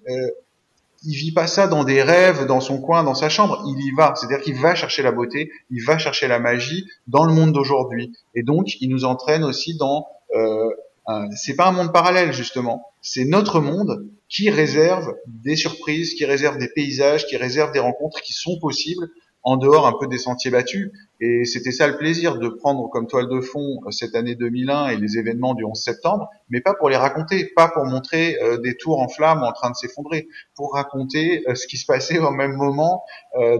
il 1.02 1.14
vit 1.14 1.32
pas 1.32 1.46
ça 1.46 1.66
dans 1.66 1.84
des 1.84 2.02
rêves, 2.02 2.46
dans 2.46 2.60
son 2.60 2.80
coin, 2.80 3.04
dans 3.04 3.14
sa 3.14 3.28
chambre. 3.28 3.62
Il 3.66 3.84
y 3.84 3.90
va. 3.92 4.14
C'est-à-dire 4.16 4.40
qu'il 4.40 4.56
va 4.56 4.74
chercher 4.74 5.02
la 5.02 5.12
beauté, 5.12 5.50
il 5.70 5.82
va 5.84 5.98
chercher 5.98 6.28
la 6.28 6.38
magie 6.38 6.86
dans 7.06 7.24
le 7.24 7.32
monde 7.32 7.52
d'aujourd'hui. 7.52 8.12
Et 8.34 8.42
donc, 8.42 8.80
il 8.80 8.90
nous 8.90 9.04
entraîne 9.04 9.44
aussi 9.44 9.76
dans. 9.76 10.06
Euh, 10.34 10.70
c'est 11.34 11.56
pas 11.56 11.68
un 11.68 11.72
monde 11.72 11.92
parallèle 11.92 12.32
justement. 12.32 12.84
C'est 13.00 13.24
notre 13.24 13.60
monde 13.60 14.06
qui 14.28 14.50
réserve 14.50 15.14
des 15.26 15.56
surprises, 15.56 16.12
qui 16.14 16.26
réserve 16.26 16.58
des 16.58 16.68
paysages, 16.68 17.26
qui 17.26 17.36
réserve 17.38 17.72
des 17.72 17.78
rencontres 17.78 18.20
qui 18.20 18.34
sont 18.34 18.58
possibles 18.60 19.08
en 19.42 19.56
dehors 19.56 19.86
un 19.86 19.94
peu 19.98 20.06
des 20.06 20.18
sentiers 20.18 20.50
battus. 20.50 20.90
Et 21.20 21.44
c'était 21.44 21.72
ça 21.72 21.88
le 21.88 21.96
plaisir 21.96 22.38
de 22.38 22.48
prendre 22.48 22.88
comme 22.90 23.08
toile 23.08 23.28
de 23.28 23.40
fond 23.40 23.80
euh, 23.86 23.90
cette 23.90 24.14
année 24.14 24.36
2001 24.36 24.90
et 24.90 24.96
les 24.96 25.18
événements 25.18 25.54
du 25.54 25.64
11 25.64 25.76
septembre, 25.76 26.28
mais 26.48 26.60
pas 26.60 26.74
pour 26.74 26.88
les 26.88 26.96
raconter, 26.96 27.50
pas 27.56 27.68
pour 27.68 27.84
montrer 27.86 28.38
euh, 28.40 28.58
des 28.58 28.76
tours 28.76 29.00
en 29.00 29.08
flammes 29.08 29.42
en 29.42 29.52
train 29.52 29.70
de 29.70 29.74
s'effondrer, 29.74 30.28
pour 30.54 30.74
raconter 30.74 31.42
euh, 31.48 31.56
ce 31.56 31.66
qui 31.66 31.76
se 31.76 31.86
passait 31.86 32.18
au 32.18 32.30
même 32.30 32.52
moment 32.52 33.04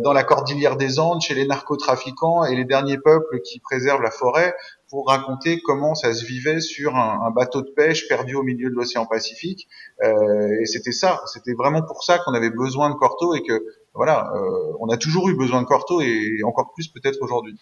dans 0.03 0.13
la 0.13 0.25
cordillère 0.25 0.77
des 0.77 0.99
Andes, 0.99 1.21
chez 1.21 1.35
les 1.35 1.47
narcotrafiquants 1.47 2.45
et 2.45 2.57
les 2.57 2.65
derniers 2.65 2.99
peuples 2.99 3.41
qui 3.43 3.61
préservent 3.61 4.03
la 4.03 4.11
forêt, 4.11 4.55
pour 4.91 5.07
raconter 5.09 5.61
comment 5.61 5.95
ça 5.95 6.13
se 6.13 6.25
vivait 6.25 6.61
sur 6.61 6.97
un, 6.97 7.21
un 7.25 7.31
bateau 7.31 7.63
de 7.63 7.71
pêche 7.71 8.09
perdu 8.09 8.35
au 8.35 8.43
milieu 8.43 8.71
de 8.71 8.75
l'océan 8.75 9.07
Pacifique. 9.07 9.69
et 10.03 10.67
c'était 10.67 10.93
ça, 10.93 11.21
c'était 11.33 11.53
vraiment 11.53 11.83
pour 11.83 12.03
ça 12.03 12.19
qu'on 12.19 12.35
avait 12.35 12.51
besoin 12.51 12.91
de 12.91 12.95
Corto 12.95 13.35
et 13.35 13.43
que 13.43 13.63
voilà, 13.99 14.31
euh, 14.33 14.73
on 14.79 14.89
a 14.91 14.97
toujours 14.97 15.29
eu 15.29 15.35
besoin 15.35 15.61
de 15.61 15.67
Corto 15.67 16.01
et 16.01 16.39
encore 16.45 16.73
plus 16.73 16.87
peut-être 16.87 17.21
aujourd'hui. 17.21 17.57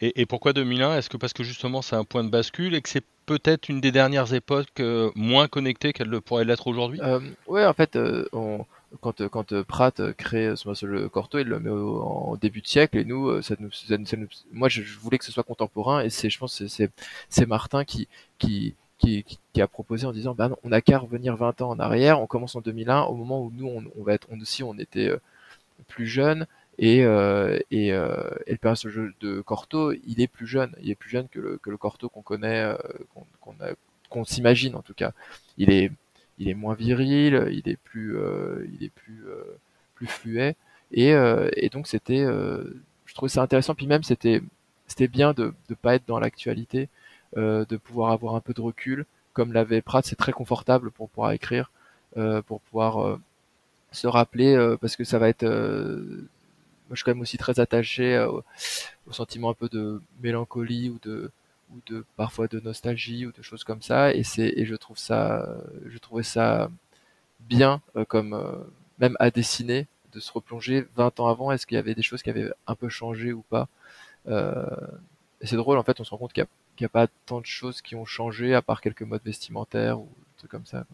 Et, 0.00 0.22
et, 0.22 0.24
pourquoi 0.24 0.54
2001 0.54 0.96
Est-ce 0.96 1.10
que 1.10 1.18
parce 1.18 1.34
que 1.34 1.44
justement 1.44 1.82
c'est 1.82 1.96
un 1.96 2.04
point 2.04 2.24
de 2.24 2.30
bascule 2.30 2.74
et 2.74 2.80
que 2.80 2.88
c'est 2.88 3.04
peut-être 3.26 3.68
une 3.68 3.82
des 3.82 3.92
dernières 3.92 4.32
époques 4.32 4.80
euh, 4.80 5.10
moins 5.14 5.48
connectées 5.48 5.92
qu'elle 5.92 6.18
pourrait 6.22 6.46
l'être 6.46 6.66
aujourd'hui? 6.66 6.98
Euh, 7.02 7.20
Oui, 7.46 7.62
en 7.62 7.74
fait, 7.74 7.94
euh, 7.96 8.24
on, 8.32 8.64
quand, 9.02 9.28
quand 9.28 9.62
Pratt 9.64 10.12
crée 10.14 10.54
ce 10.56 10.86
le 10.86 11.10
Corto, 11.10 11.38
il 11.38 11.46
le 11.46 11.60
met 11.60 11.68
au, 11.68 12.00
en 12.00 12.36
début 12.36 12.62
de 12.62 12.66
siècle 12.66 12.96
et 12.96 13.04
nous, 13.04 13.42
ça 13.42 13.54
nous, 13.58 13.70
ça, 13.70 13.96
ça 14.06 14.16
nous 14.16 14.28
moi 14.50 14.70
je, 14.70 14.80
je, 14.80 14.98
voulais 14.98 15.18
que 15.18 15.26
ce 15.26 15.32
soit 15.32 15.42
contemporain 15.42 16.00
et 16.00 16.08
c'est, 16.08 16.30
je 16.30 16.38
pense, 16.38 16.62
c'est 17.28 17.46
Martin 17.46 17.84
qui, 17.84 18.08
qui, 18.38 18.74
qui, 18.96 19.26
qui, 19.52 19.60
a 19.60 19.68
proposé 19.68 20.06
en 20.06 20.12
disant, 20.12 20.34
bah 20.34 20.48
non, 20.48 20.56
on 20.64 20.70
n'a 20.70 20.80
qu'à 20.80 20.98
revenir 20.98 21.36
20 21.36 21.60
ans 21.60 21.68
en 21.68 21.78
arrière, 21.78 22.18
on 22.18 22.26
commence 22.26 22.56
en 22.56 22.62
2001, 22.62 23.02
au 23.02 23.14
moment 23.14 23.42
où 23.42 23.52
nous, 23.54 23.66
on, 23.66 23.84
on 23.98 24.02
va 24.04 24.14
être, 24.14 24.26
on 24.30 24.40
aussi, 24.40 24.62
on 24.62 24.72
était 24.78 25.10
plus 25.88 26.06
jeune 26.06 26.46
et, 26.80 27.04
euh, 27.04 27.58
euh, 27.72 28.30
et, 28.46 28.52
le 28.52 28.56
personnage 28.56 29.12
de 29.20 29.42
Corto, 29.42 29.92
il 29.92 30.20
est 30.20 30.26
plus 30.26 30.46
jeune, 30.46 30.74
il 30.80 30.90
est 30.90 30.94
plus 30.94 31.10
jeune 31.10 31.28
que 31.28 31.38
le, 31.38 31.58
que 31.58 31.68
le 31.68 31.76
Corto 31.76 32.08
qu'on 32.08 32.22
connaît, 32.22 32.62
euh, 32.62 32.74
qu'on 34.08 34.24
s'imagine 34.24 34.74
en 34.74 34.80
tout 34.80 34.94
cas. 34.94 35.12
Il 35.58 35.70
est, 35.70 35.92
il 36.38 36.48
est 36.48 36.54
moins 36.54 36.74
viril, 36.74 37.48
il 37.52 37.70
est 37.70 37.76
plus, 37.76 38.16
il 38.72 38.82
est 38.82 38.88
plus, 38.88 39.24
plus 39.94 40.06
fluet, 40.06 40.56
et, 40.90 41.10
et 41.10 41.68
donc 41.68 41.86
c'était, 41.86 42.24
je 42.24 43.14
trouvais 43.14 43.28
ça 43.28 43.42
intéressant. 43.42 43.74
Puis 43.74 43.86
même 43.86 44.02
c'était, 44.02 44.40
c'était 44.86 45.08
bien 45.08 45.34
de 45.34 45.52
ne 45.68 45.74
pas 45.74 45.96
être 45.96 46.06
dans 46.06 46.18
l'actualité, 46.18 46.88
de 47.36 47.76
pouvoir 47.76 48.12
avoir 48.12 48.36
un 48.36 48.40
peu 48.40 48.54
de 48.54 48.62
recul, 48.62 49.04
comme 49.34 49.52
l'avait 49.52 49.82
Pratt. 49.82 50.06
C'est 50.06 50.16
très 50.16 50.32
confortable 50.32 50.90
pour 50.90 51.10
pouvoir 51.10 51.32
écrire, 51.32 51.70
pour 52.46 52.62
pouvoir 52.62 53.18
se 53.92 54.06
rappeler, 54.06 54.76
parce 54.80 54.96
que 54.96 55.04
ça 55.04 55.18
va 55.18 55.28
être 55.28 55.46
moi, 56.90 56.96
je 56.96 57.02
suis 57.02 57.04
quand 57.04 57.12
même 57.12 57.22
aussi 57.22 57.38
très 57.38 57.60
attaché 57.60 58.18
au, 58.18 58.42
au, 59.06 59.12
sentiment 59.12 59.50
un 59.50 59.54
peu 59.54 59.68
de 59.68 60.02
mélancolie 60.20 60.90
ou 60.90 60.98
de 61.02 61.30
ou 61.72 61.78
de 61.86 62.04
parfois 62.16 62.48
de 62.48 62.58
nostalgie 62.58 63.26
ou 63.26 63.32
de 63.32 63.42
choses 63.42 63.62
comme 63.62 63.80
ça. 63.80 64.12
Et 64.12 64.24
c'est 64.24 64.52
et 64.56 64.66
je 64.66 64.74
trouve 64.74 64.98
ça 64.98 65.48
je 65.86 65.98
trouvais 65.98 66.24
ça 66.24 66.68
bien 67.40 67.80
euh, 67.96 68.04
comme 68.04 68.34
euh, 68.34 68.58
même 68.98 69.16
à 69.20 69.30
dessiner 69.30 69.86
de 70.12 70.20
se 70.20 70.32
replonger 70.32 70.86
20 70.96 71.20
ans 71.20 71.28
avant. 71.28 71.52
Est-ce 71.52 71.66
qu'il 71.66 71.76
y 71.76 71.78
avait 71.78 71.94
des 71.94 72.02
choses 72.02 72.22
qui 72.22 72.30
avaient 72.30 72.50
un 72.66 72.74
peu 72.74 72.88
changé 72.88 73.32
ou 73.32 73.42
pas 73.42 73.68
euh, 74.28 74.66
et 75.40 75.46
c'est 75.46 75.56
drôle 75.56 75.78
en 75.78 75.82
fait 75.84 76.00
on 76.00 76.04
se 76.04 76.10
rend 76.10 76.18
compte 76.18 76.32
qu'il 76.32 76.44
n'y 76.80 76.84
a, 76.84 76.86
a, 76.86 76.90
pas 76.90 77.06
tant 77.24 77.40
de 77.40 77.46
choses 77.46 77.80
qui 77.82 77.94
ont 77.94 78.04
changé 78.04 78.54
à 78.54 78.62
part 78.62 78.80
quelques 78.82 79.02
modes 79.02 79.22
vestimentaires 79.24 80.00
ou 80.00 80.04
des 80.06 80.38
trucs 80.38 80.50
comme 80.50 80.66
ça 80.66 80.84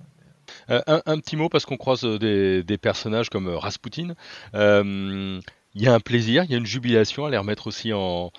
euh, 0.70 0.80
un, 0.86 1.18
petit 1.18 1.36
mot 1.36 1.48
parce 1.48 1.64
qu'on 1.64 1.76
croise 1.76 2.02
des, 2.04 2.62
des, 2.62 2.78
personnages 2.78 3.30
comme 3.30 3.48
Rasputin. 3.48 4.14
Euh, 4.54 5.40
il 5.76 5.82
y 5.82 5.86
a 5.86 5.94
un 5.94 6.00
plaisir, 6.00 6.42
il 6.44 6.50
y 6.50 6.54
a 6.54 6.56
une 6.56 6.66
jubilation 6.66 7.26
à 7.26 7.30
les 7.30 7.36
remettre 7.36 7.66
aussi 7.66 7.92
en, 7.92 8.32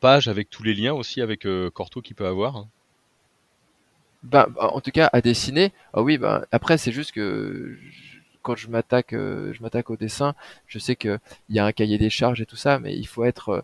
page 0.00 0.28
avec 0.28 0.48
tous 0.48 0.62
les 0.62 0.72
liens 0.72 0.94
aussi 0.94 1.20
avec 1.20 1.44
euh, 1.44 1.68
Corto 1.68 2.00
qu'il 2.00 2.14
peut 2.14 2.26
avoir. 2.26 2.56
Hein. 2.56 2.68
Ben, 4.22 4.46
en 4.56 4.80
tout 4.80 4.92
cas, 4.92 5.10
à 5.12 5.20
dessiner, 5.20 5.72
ah 5.92 6.02
oui, 6.02 6.16
ben, 6.16 6.44
après, 6.52 6.78
c'est 6.78 6.92
juste 6.92 7.12
que 7.12 7.76
quand 8.42 8.54
je 8.54 8.68
m'attaque, 8.68 9.14
euh, 9.14 9.52
je 9.52 9.62
m'attaque 9.62 9.90
au 9.90 9.96
dessin, 9.96 10.34
je 10.68 10.78
sais 10.78 10.94
qu'il 10.94 11.18
y 11.50 11.58
a 11.58 11.66
un 11.66 11.72
cahier 11.72 11.98
des 11.98 12.10
charges 12.10 12.40
et 12.40 12.46
tout 12.46 12.56
ça, 12.56 12.78
mais 12.78 12.96
il 12.96 13.06
faut 13.06 13.24
être 13.24 13.48
euh, 13.48 13.62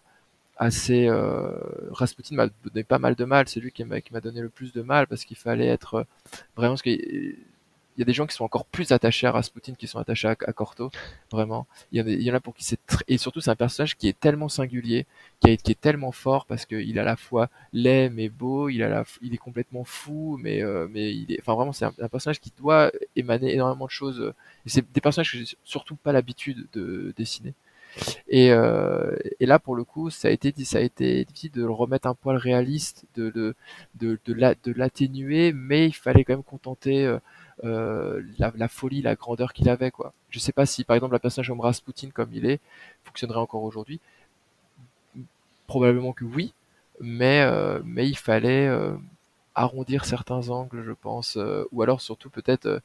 assez. 0.56 1.08
Rasputin 1.92 2.34
m'a 2.34 2.48
donné 2.64 2.82
pas 2.82 2.98
mal 2.98 3.14
de 3.14 3.24
mal, 3.24 3.48
c'est 3.48 3.60
lui 3.60 3.70
qui 3.70 3.84
m'a 3.84 4.20
donné 4.20 4.40
le 4.40 4.48
plus 4.48 4.72
de 4.72 4.82
mal 4.82 5.06
parce 5.06 5.24
qu'il 5.24 5.36
fallait 5.36 5.68
être 5.68 6.06
vraiment 6.56 6.76
ce 6.76 6.82
que 6.82 6.90
il 7.96 8.00
y 8.00 8.02
a 8.02 8.04
des 8.04 8.12
gens 8.12 8.26
qui 8.26 8.34
sont 8.34 8.44
encore 8.44 8.64
plus 8.66 8.92
attachés 8.92 9.26
à 9.26 9.32
Rasputin 9.32 9.74
qui 9.74 9.86
sont 9.86 9.98
attachés 9.98 10.28
à, 10.28 10.34
Corto, 10.34 10.90
vraiment. 11.30 11.66
Il 11.92 11.98
y, 11.98 12.02
en 12.02 12.06
a, 12.06 12.10
y 12.10 12.30
en 12.30 12.34
a 12.34 12.40
pour 12.40 12.54
qui 12.54 12.64
c'est 12.64 12.80
et 13.08 13.18
surtout 13.18 13.40
c'est 13.40 13.50
un 13.50 13.56
personnage 13.56 13.96
qui 13.96 14.08
est 14.08 14.18
tellement 14.18 14.48
singulier, 14.48 15.06
qui, 15.40 15.50
est, 15.50 15.68
est 15.68 15.80
tellement 15.80 16.12
fort 16.12 16.46
parce 16.46 16.66
qu'il 16.66 16.98
a 16.98 17.02
à 17.02 17.04
la 17.04 17.16
fois 17.16 17.50
laid 17.72 18.10
mais 18.10 18.28
beau, 18.28 18.68
il 18.68 18.82
a 18.82 18.88
la, 18.88 19.04
il 19.22 19.34
est 19.34 19.38
complètement 19.38 19.84
fou, 19.84 20.38
mais 20.42 20.62
euh, 20.62 20.88
mais 20.90 21.14
il 21.14 21.32
est, 21.32 21.38
enfin 21.40 21.54
vraiment 21.54 21.72
c'est 21.72 21.84
un, 21.84 21.92
personnage 22.08 22.40
qui 22.40 22.52
doit 22.58 22.90
émaner 23.16 23.52
énormément 23.54 23.86
de 23.86 23.90
choses. 23.90 24.32
Et 24.66 24.68
c'est 24.68 24.92
des 24.92 25.00
personnages 25.00 25.32
que 25.32 25.38
j'ai 25.38 25.56
surtout 25.64 25.96
pas 25.96 26.12
l'habitude 26.12 26.66
de 26.72 27.12
dessiner. 27.16 27.54
Et, 28.28 28.50
euh, 28.52 29.16
et, 29.40 29.46
là, 29.46 29.58
pour 29.58 29.76
le 29.76 29.84
coup, 29.84 30.10
ça 30.10 30.28
a 30.28 30.30
été, 30.32 30.52
ça 30.64 30.78
a 30.78 30.80
été 30.80 31.24
difficile 31.24 31.52
de 31.52 31.62
le 31.62 31.70
remettre 31.70 32.08
un 32.08 32.14
poil 32.14 32.36
réaliste, 32.36 33.04
de, 33.14 33.30
de, 33.30 33.54
de, 33.94 34.18
de 34.26 34.72
l'atténuer, 34.72 35.52
mais 35.52 35.86
il 35.86 35.94
fallait 35.94 36.24
quand 36.24 36.32
même 36.32 36.42
contenter 36.42 37.06
euh, 37.62 38.22
la, 38.38 38.68
folie, 38.68 39.02
la 39.02 39.14
grandeur 39.14 39.52
qu'il 39.52 39.68
avait. 39.68 39.90
Quoi. 39.90 40.12
Je 40.30 40.38
sais 40.38 40.52
pas 40.52 40.66
si, 40.66 40.84
par 40.84 40.96
exemple, 40.96 41.12
la 41.12 41.18
personnage 41.18 41.48
comme 41.48 41.60
Rasputin, 41.60 42.10
comme 42.10 42.30
il 42.32 42.46
est, 42.46 42.60
fonctionnerait 43.04 43.38
encore 43.38 43.62
aujourd'hui. 43.62 44.00
Probablement 45.66 46.12
que 46.12 46.24
oui, 46.24 46.52
mais, 47.00 47.42
euh, 47.42 47.80
mais 47.84 48.08
il 48.08 48.18
fallait 48.18 48.66
euh, 48.66 48.94
arrondir 49.54 50.04
certains 50.04 50.48
angles, 50.48 50.82
je 50.84 50.92
pense, 50.92 51.38
ou 51.72 51.82
alors 51.82 52.00
surtout 52.00 52.30
peut-être 52.30 52.80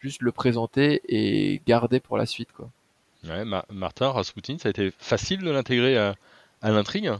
juste 0.00 0.22
le 0.22 0.32
présenter 0.32 1.00
et 1.08 1.60
garder 1.66 2.00
pour 2.00 2.16
la 2.16 2.26
suite. 2.26 2.50
Quoi. 2.52 2.70
Martin, 3.70 4.10
Rasputin, 4.10 4.56
ça 4.58 4.68
a 4.68 4.70
été 4.70 4.90
facile 4.98 5.40
de 5.40 5.50
l'intégrer 5.50 5.96
à 5.96 6.14
l'intrigue? 6.62 7.12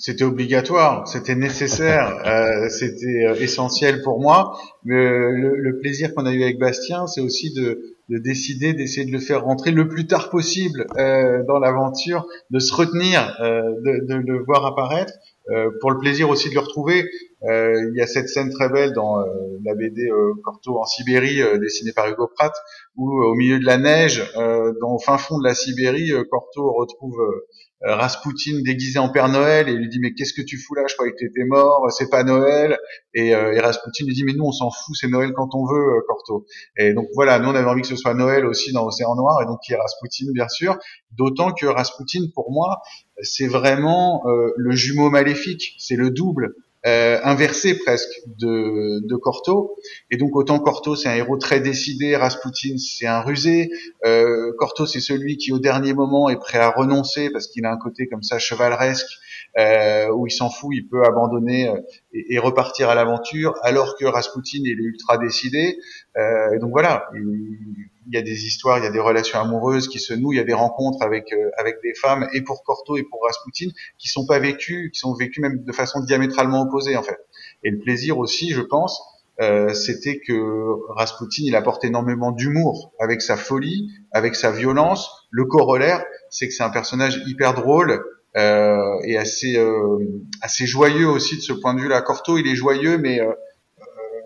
C'était 0.00 0.24
obligatoire, 0.24 1.06
c'était 1.06 1.36
nécessaire, 1.36 2.20
euh, 2.26 2.68
c'était 2.68 3.26
euh, 3.26 3.34
essentiel 3.34 4.02
pour 4.02 4.20
moi. 4.20 4.58
Mais 4.84 4.94
le, 4.94 5.56
le 5.56 5.78
plaisir 5.78 6.14
qu'on 6.14 6.26
a 6.26 6.32
eu 6.32 6.42
avec 6.42 6.58
Bastien, 6.58 7.06
c'est 7.06 7.20
aussi 7.20 7.52
de, 7.54 7.96
de 8.10 8.18
décider 8.18 8.74
d'essayer 8.74 9.06
de 9.06 9.12
le 9.12 9.20
faire 9.20 9.44
rentrer 9.44 9.70
le 9.70 9.86
plus 9.88 10.06
tard 10.06 10.30
possible 10.30 10.86
euh, 10.98 11.44
dans 11.46 11.58
l'aventure, 11.58 12.26
de 12.50 12.58
se 12.58 12.74
retenir, 12.74 13.36
euh, 13.40 13.62
de, 13.84 14.04
de, 14.04 14.14
le 14.14 14.42
voir 14.44 14.66
apparaître, 14.66 15.12
euh, 15.50 15.70
pour 15.80 15.92
le 15.92 15.98
plaisir 15.98 16.28
aussi 16.28 16.48
de 16.48 16.54
le 16.54 16.60
retrouver. 16.60 17.04
Euh, 17.48 17.90
il 17.92 17.96
y 17.96 18.02
a 18.02 18.06
cette 18.06 18.28
scène 18.28 18.50
très 18.50 18.68
belle 18.68 18.92
dans 18.92 19.16
la 19.64 19.74
BD 19.74 20.10
Corto 20.42 20.78
en 20.78 20.84
Sibérie, 20.84 21.40
dessinée 21.60 21.92
par 21.92 22.08
Hugo 22.08 22.28
Pratt, 22.34 22.52
où 22.96 23.08
au 23.10 23.34
milieu 23.34 23.58
de 23.58 23.64
la 23.64 23.78
neige, 23.78 24.22
dans 24.34 24.92
le 24.92 25.04
fin 25.04 25.16
fond 25.16 25.38
de 25.38 25.44
la 25.44 25.54
Sibérie, 25.54 26.12
Corto 26.30 26.72
retrouve 26.72 27.20
euh, 27.20 27.46
Rasputin 27.82 28.60
déguisé 28.62 28.98
en 28.98 29.08
Père 29.08 29.28
Noël 29.28 29.68
et 29.68 29.72
il 29.72 29.78
lui 29.78 29.88
dit 29.88 30.00
mais 30.00 30.12
qu'est-ce 30.12 30.34
que 30.34 30.42
tu 30.42 30.58
fous 30.58 30.74
là? 30.74 30.82
Je 30.88 30.94
croyais 30.94 31.12
que 31.12 31.18
t'étais 31.18 31.44
mort, 31.44 31.90
c'est 31.90 32.10
pas 32.10 32.24
Noël. 32.24 32.78
Et, 33.14 33.34
euh, 33.34 33.52
et, 33.52 33.60
Rasputin 33.60 34.04
lui 34.04 34.14
dit 34.14 34.24
mais 34.24 34.34
nous 34.34 34.44
on 34.44 34.52
s'en 34.52 34.70
fout, 34.70 34.94
c'est 34.98 35.08
Noël 35.08 35.32
quand 35.34 35.54
on 35.54 35.64
veut, 35.64 35.96
euh, 35.96 36.00
Corto. 36.06 36.46
Et 36.76 36.92
donc 36.92 37.08
voilà, 37.14 37.38
nous 37.38 37.48
on 37.48 37.54
avait 37.54 37.68
envie 37.68 37.82
que 37.82 37.88
ce 37.88 37.96
soit 37.96 38.14
Noël 38.14 38.44
aussi 38.44 38.72
dans 38.72 38.86
Océan 38.86 39.14
Noir 39.14 39.40
et 39.42 39.46
donc 39.46 39.60
qui 39.64 39.72
est 39.72 39.76
Rasputin 39.76 40.26
bien 40.32 40.48
sûr. 40.48 40.78
D'autant 41.12 41.52
que 41.52 41.66
Rasputin 41.66 42.20
pour 42.34 42.52
moi 42.52 42.80
c'est 43.22 43.46
vraiment 43.46 44.22
euh, 44.26 44.52
le 44.56 44.72
jumeau 44.72 45.10
maléfique, 45.10 45.74
c'est 45.78 45.96
le 45.96 46.10
double 46.10 46.54
euh, 46.86 47.18
inversé 47.24 47.78
presque 47.78 48.10
de, 48.26 49.06
de 49.06 49.16
Corto. 49.16 49.76
Et 50.10 50.16
donc 50.16 50.34
autant 50.34 50.58
Corto 50.58 50.96
c'est 50.96 51.08
un 51.08 51.14
héros 51.14 51.36
très 51.36 51.60
décidé, 51.60 52.16
Rasputin 52.16 52.76
c'est 52.78 53.06
un 53.06 53.20
rusé. 53.20 53.70
Euh, 54.04 54.52
Corto 54.58 54.86
c'est 54.86 55.00
celui 55.00 55.36
qui 55.36 55.52
au 55.52 55.58
dernier 55.58 55.92
moment 55.92 56.28
est 56.28 56.38
prêt 56.38 56.58
à 56.58 56.70
renoncer 56.70 57.30
parce 57.30 57.46
qu'il 57.48 57.64
a 57.66 57.72
un 57.72 57.78
côté 57.78 58.06
comme 58.06 58.22
ça 58.22 58.38
chevaleresque 58.38 59.10
euh, 59.58 60.08
où 60.12 60.26
il 60.26 60.30
s'en 60.30 60.48
fout, 60.48 60.70
il 60.72 60.86
peut 60.88 61.04
abandonner 61.04 61.68
euh, 61.68 61.80
et, 62.12 62.34
et, 62.34 62.38
repartir 62.38 62.88
à 62.88 62.94
l'aventure, 62.94 63.54
alors 63.62 63.96
que 63.98 64.04
Rasputin 64.04 64.58
il 64.62 64.80
est 64.80 64.84
ultra 64.84 65.18
décidé. 65.18 65.76
Euh, 66.16 66.58
donc 66.60 66.70
voilà, 66.70 67.08
il, 67.14 67.66
il, 68.06 68.14
y 68.14 68.18
a 68.18 68.22
des 68.22 68.46
histoires, 68.46 68.78
il 68.78 68.84
y 68.84 68.86
a 68.86 68.90
des 68.90 69.00
relations 69.00 69.38
amoureuses 69.38 69.88
qui 69.88 69.98
se 69.98 70.14
nouent, 70.14 70.32
il 70.32 70.36
y 70.36 70.40
a 70.40 70.44
des 70.44 70.54
rencontres 70.54 71.02
avec 71.02 71.32
euh, 71.32 71.50
avec 71.58 71.76
des 71.82 71.94
femmes 71.94 72.28
et 72.32 72.42
pour 72.42 72.62
Corto 72.64 72.96
et 72.96 73.02
pour 73.02 73.22
Rasputin 73.24 73.70
qui 73.98 74.08
sont 74.08 74.26
pas 74.26 74.38
vécues, 74.38 74.90
qui 74.92 75.00
sont 75.00 75.14
vécues 75.14 75.40
même 75.40 75.64
de 75.64 75.72
façon 75.72 76.00
diamétralement 76.00 76.62
opposée 76.62 76.96
en 76.96 77.02
fait. 77.02 77.18
Et 77.62 77.70
le 77.70 77.78
plaisir 77.78 78.18
aussi, 78.18 78.50
je 78.50 78.62
pense, 78.62 79.02
euh, 79.40 79.72
c'était 79.74 80.20
que 80.20 80.92
Rasputin, 80.94 81.42
il 81.46 81.56
apporte 81.56 81.84
énormément 81.84 82.32
d'humour 82.32 82.92
avec 82.98 83.22
sa 83.22 83.36
folie, 83.36 83.90
avec 84.12 84.34
sa 84.34 84.50
violence. 84.50 85.28
Le 85.30 85.44
corollaire, 85.44 86.04
c'est 86.30 86.48
que 86.48 86.54
c'est 86.54 86.62
un 86.62 86.70
personnage 86.70 87.22
hyper 87.26 87.54
drôle, 87.54 88.02
euh, 88.36 89.00
et 89.02 89.16
assez 89.16 89.56
euh, 89.56 89.98
assez 90.40 90.64
joyeux 90.64 91.08
aussi 91.08 91.36
de 91.36 91.42
ce 91.42 91.52
point 91.52 91.74
de 91.74 91.80
vue-là. 91.80 92.00
Corto, 92.02 92.38
il 92.38 92.46
est 92.46 92.54
joyeux, 92.54 92.96
mais 92.96 93.20
euh, 93.20 93.32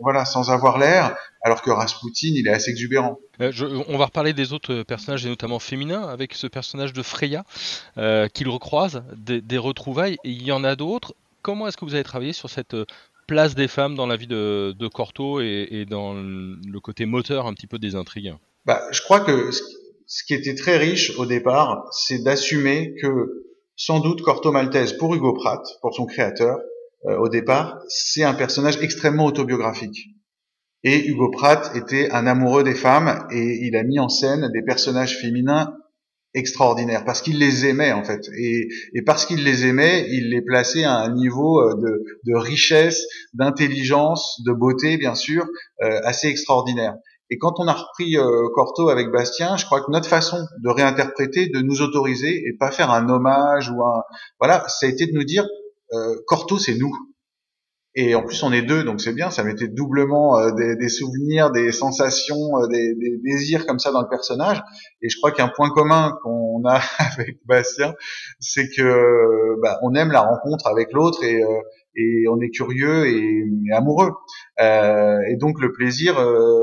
voilà, 0.03 0.27
sans 0.27 0.51
avoir 0.51 0.79
l'air, 0.79 1.17
alors 1.43 1.63
que 1.63 1.71
Rasputin, 1.71 2.33
il 2.35 2.47
est 2.47 2.53
assez 2.53 2.71
exubérant. 2.71 3.19
Je, 3.41 3.67
on 3.89 3.99
va 3.99 4.07
reparler 4.07 4.33
des 4.33 4.53
autres 4.53 4.83
personnages, 4.83 5.27
et 5.27 5.29
notamment 5.29 5.59
féminins, 5.59 6.03
avec 6.03 6.35
ce 6.35 6.47
personnage 6.47 6.93
de 6.93 7.03
Freya, 7.03 7.45
euh, 7.99 8.29
qu'il 8.29 8.49
recroise, 8.49 9.03
des, 9.17 9.41
des, 9.41 9.59
retrouvailles, 9.59 10.19
et 10.25 10.31
il 10.31 10.43
y 10.43 10.53
en 10.53 10.65
a 10.65 10.77
d'autres. 10.77 11.15
Comment 11.43 11.69
est-ce 11.69 11.77
que 11.77 11.85
vous 11.85 11.95
avez 11.95 12.05
travaillé 12.05 12.33
sur 12.33 12.49
cette 12.49 12.77
place 13.27 13.55
des 13.55 13.69
femmes 13.69 13.95
dans 13.95 14.07
la 14.07 14.17
vie 14.17 14.27
de, 14.27 14.75
de 14.79 14.89
Corto 14.89 15.41
et, 15.41 15.69
et, 15.71 15.85
dans 15.85 16.15
le 16.15 16.79
côté 16.81 17.07
moteur 17.07 17.47
un 17.47 17.55
petit 17.55 17.67
peu 17.67 17.79
des 17.79 17.95
intrigues? 17.95 18.35
Bah, 18.65 18.83
Je 18.93 19.03
crois 19.03 19.21
que 19.21 19.51
ce 20.07 20.25
qui 20.25 20.35
était 20.35 20.55
très 20.55 20.77
riche 20.77 21.19
au 21.19 21.27
départ, 21.27 21.87
c'est 21.93 22.23
d'assumer 22.23 22.95
que 23.01 23.45
sans 23.77 24.01
doute 24.01 24.23
Corto 24.23 24.53
Maltese 24.53 24.93
pour 24.93 25.15
Hugo 25.15 25.33
Pratt, 25.33 25.63
pour 25.81 25.95
son 25.95 26.07
créateur, 26.07 26.59
euh, 27.07 27.17
au 27.19 27.29
départ, 27.29 27.81
c'est 27.89 28.23
un 28.23 28.35
personnage 28.35 28.79
extrêmement 28.81 29.27
autobiographique. 29.27 30.09
Et 30.85 31.07
Hugo 31.07 31.31
Pratt 31.31 31.75
était 31.75 32.11
un 32.11 32.27
amoureux 32.27 32.63
des 32.63 32.75
femmes 32.75 33.27
et 33.31 33.67
il 33.67 33.77
a 33.77 33.83
mis 33.83 33.99
en 33.99 34.09
scène 34.09 34.51
des 34.53 34.63
personnages 34.63 35.19
féminins 35.19 35.75
extraordinaires 36.35 37.05
parce 37.05 37.23
qu'il 37.23 37.39
les 37.39 37.65
aimait 37.67 37.93
en 37.93 38.03
fait 38.03 38.21
et, 38.37 38.67
et 38.93 39.03
parce 39.03 39.25
qu'il 39.25 39.45
les 39.45 39.67
aimait 39.67 40.05
il 40.11 40.31
les 40.31 40.43
plaçait 40.43 40.83
à 40.83 40.97
un 40.97 41.15
niveau 41.15 41.61
euh, 41.61 41.75
de, 41.77 42.05
de 42.27 42.37
richesse 42.37 43.07
d'intelligence 43.35 44.43
de 44.45 44.53
beauté 44.53 44.99
bien 44.99 45.15
sûr 45.15 45.47
euh, 45.85 46.01
assez 46.03 46.27
extraordinaire 46.27 46.97
et 47.31 47.39
quand 47.39 47.59
on 47.59 47.67
a 47.67 47.73
repris 47.73 48.19
euh, 48.19 48.49
Corto 48.55 48.91
avec 48.91 49.11
Bastien, 49.11 49.57
je 49.57 49.65
crois 49.65 49.81
que 49.81 49.91
notre 49.91 50.09
façon 50.09 50.37
de 50.63 50.69
réinterpréter, 50.69 51.49
de 51.49 51.61
nous 51.61 51.81
autoriser 51.81 52.43
et 52.47 52.53
pas 52.53 52.71
faire 52.71 52.91
un 52.91 53.09
hommage 53.09 53.71
ou 53.71 53.83
un 53.83 54.03
voilà, 54.39 54.65
ça 54.69 54.87
a 54.87 54.89
été 54.89 55.07
de 55.07 55.13
nous 55.13 55.25
dire 55.25 55.47
euh, 55.93 56.17
Corto 56.27 56.59
c'est 56.59 56.75
nous. 56.75 56.93
Et 57.97 58.17
en 58.17 58.23
plus, 58.23 58.43
on 58.43 58.53
est 58.53 58.63
deux, 58.63 58.83
donc 58.83 59.01
c'est 59.01 59.13
bien. 59.13 59.31
Ça 59.31 59.45
mettait 59.45 59.69
doublement 59.69 60.37
euh, 60.39 60.51
des, 60.53 60.89
souvenirs, 60.89 61.53
des 61.53 61.71
sensations, 61.71 62.59
euh, 62.59 62.67
des, 62.67 62.95
désirs 63.23 63.67
comme 63.67 63.79
ça 63.79 63.93
dans 63.93 64.03
le 64.03 64.09
personnage. 64.09 64.61
Et 65.01 65.09
je 65.09 65.17
crois 65.17 65.31
qu'un 65.31 65.49
point 65.49 65.71
commun 65.71 66.19
qu'on 66.23 66.63
a 66.67 66.81
avec 66.99 67.39
Bastien, 67.47 67.95
c'est 68.41 68.69
que 68.69 69.61
bah, 69.63 69.79
on 69.83 69.95
aime 69.95 70.11
la 70.11 70.23
rencontre 70.23 70.67
avec 70.67 70.93
l'autre 70.93 71.23
et, 71.23 71.41
euh, 71.41 71.61
et 71.95 72.25
on 72.29 72.41
est 72.41 72.51
curieux 72.51 73.07
et, 73.07 73.45
amoureux. 73.73 74.11
et 74.59 75.37
donc 75.37 75.61
le 75.61 75.73
plaisir, 75.73 76.15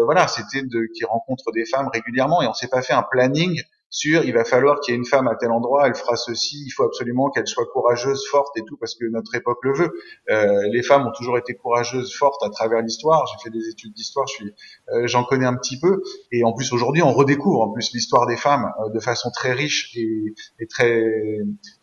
voilà, 0.04 0.28
c'était 0.28 0.66
de 0.66 0.88
qu'il 0.94 1.06
rencontre 1.06 1.54
des 1.54 1.64
femmes 1.64 1.88
régulièrement. 1.94 2.42
Et 2.42 2.48
on 2.48 2.54
s'est 2.54 2.68
pas 2.68 2.82
fait 2.82 2.92
un 2.92 3.06
planning 3.10 3.62
sur 3.92 4.24
il 4.24 4.34
va 4.34 4.46
falloir 4.46 4.80
qu'il 4.80 4.94
y 4.94 4.96
ait 4.96 4.98
une 4.98 5.06
femme 5.06 5.28
à 5.28 5.36
tel 5.36 5.52
endroit, 5.52 5.86
elle 5.86 5.96
fera 5.96 6.16
ceci, 6.16 6.64
il 6.66 6.70
faut 6.72 6.84
absolument 6.84 7.30
qu'elle 7.30 7.46
soit 7.46 7.66
courageuse, 7.66 8.26
forte 8.32 8.58
et 8.58 8.62
tout, 8.66 8.78
parce 8.78 8.96
que 8.96 9.06
notre 9.06 9.36
époque 9.36 9.60
le 9.64 9.74
veut. 9.74 9.92
Euh, 10.30 10.62
les 10.72 10.82
femmes 10.82 11.06
ont 11.06 11.12
toujours 11.12 11.38
été 11.38 11.56
courageuses, 11.56 12.16
fortes 12.16 12.42
à 12.42 12.50
travers 12.50 12.82
l'histoire. 12.82 13.26
J'ai 13.28 13.44
fait 13.44 13.50
des 13.50 13.68
études 13.70 13.94
d'histoire, 13.94 14.26
je 14.28 14.34
suis, 14.34 14.54
euh, 14.94 15.08
j'en 15.08 15.26
connais 15.26 15.46
un 15.46 15.56
petit 15.56 15.78
peu. 15.78 16.02
Et 16.32 16.46
en 16.46 16.54
plus 16.54 16.72
aujourd'hui, 16.72 17.04
on 17.04 17.12
redécouvre 17.12 17.60
en 17.60 17.70
plus 17.70 17.92
l'histoire 17.92 18.28
des 18.28 18.38
femmes 18.38 18.72
euh, 18.80 18.90
de 18.90 19.00
façon 19.02 19.30
très 19.30 19.52
riche 19.52 19.92
et, 19.98 20.34
et 20.60 20.68
très 20.68 21.06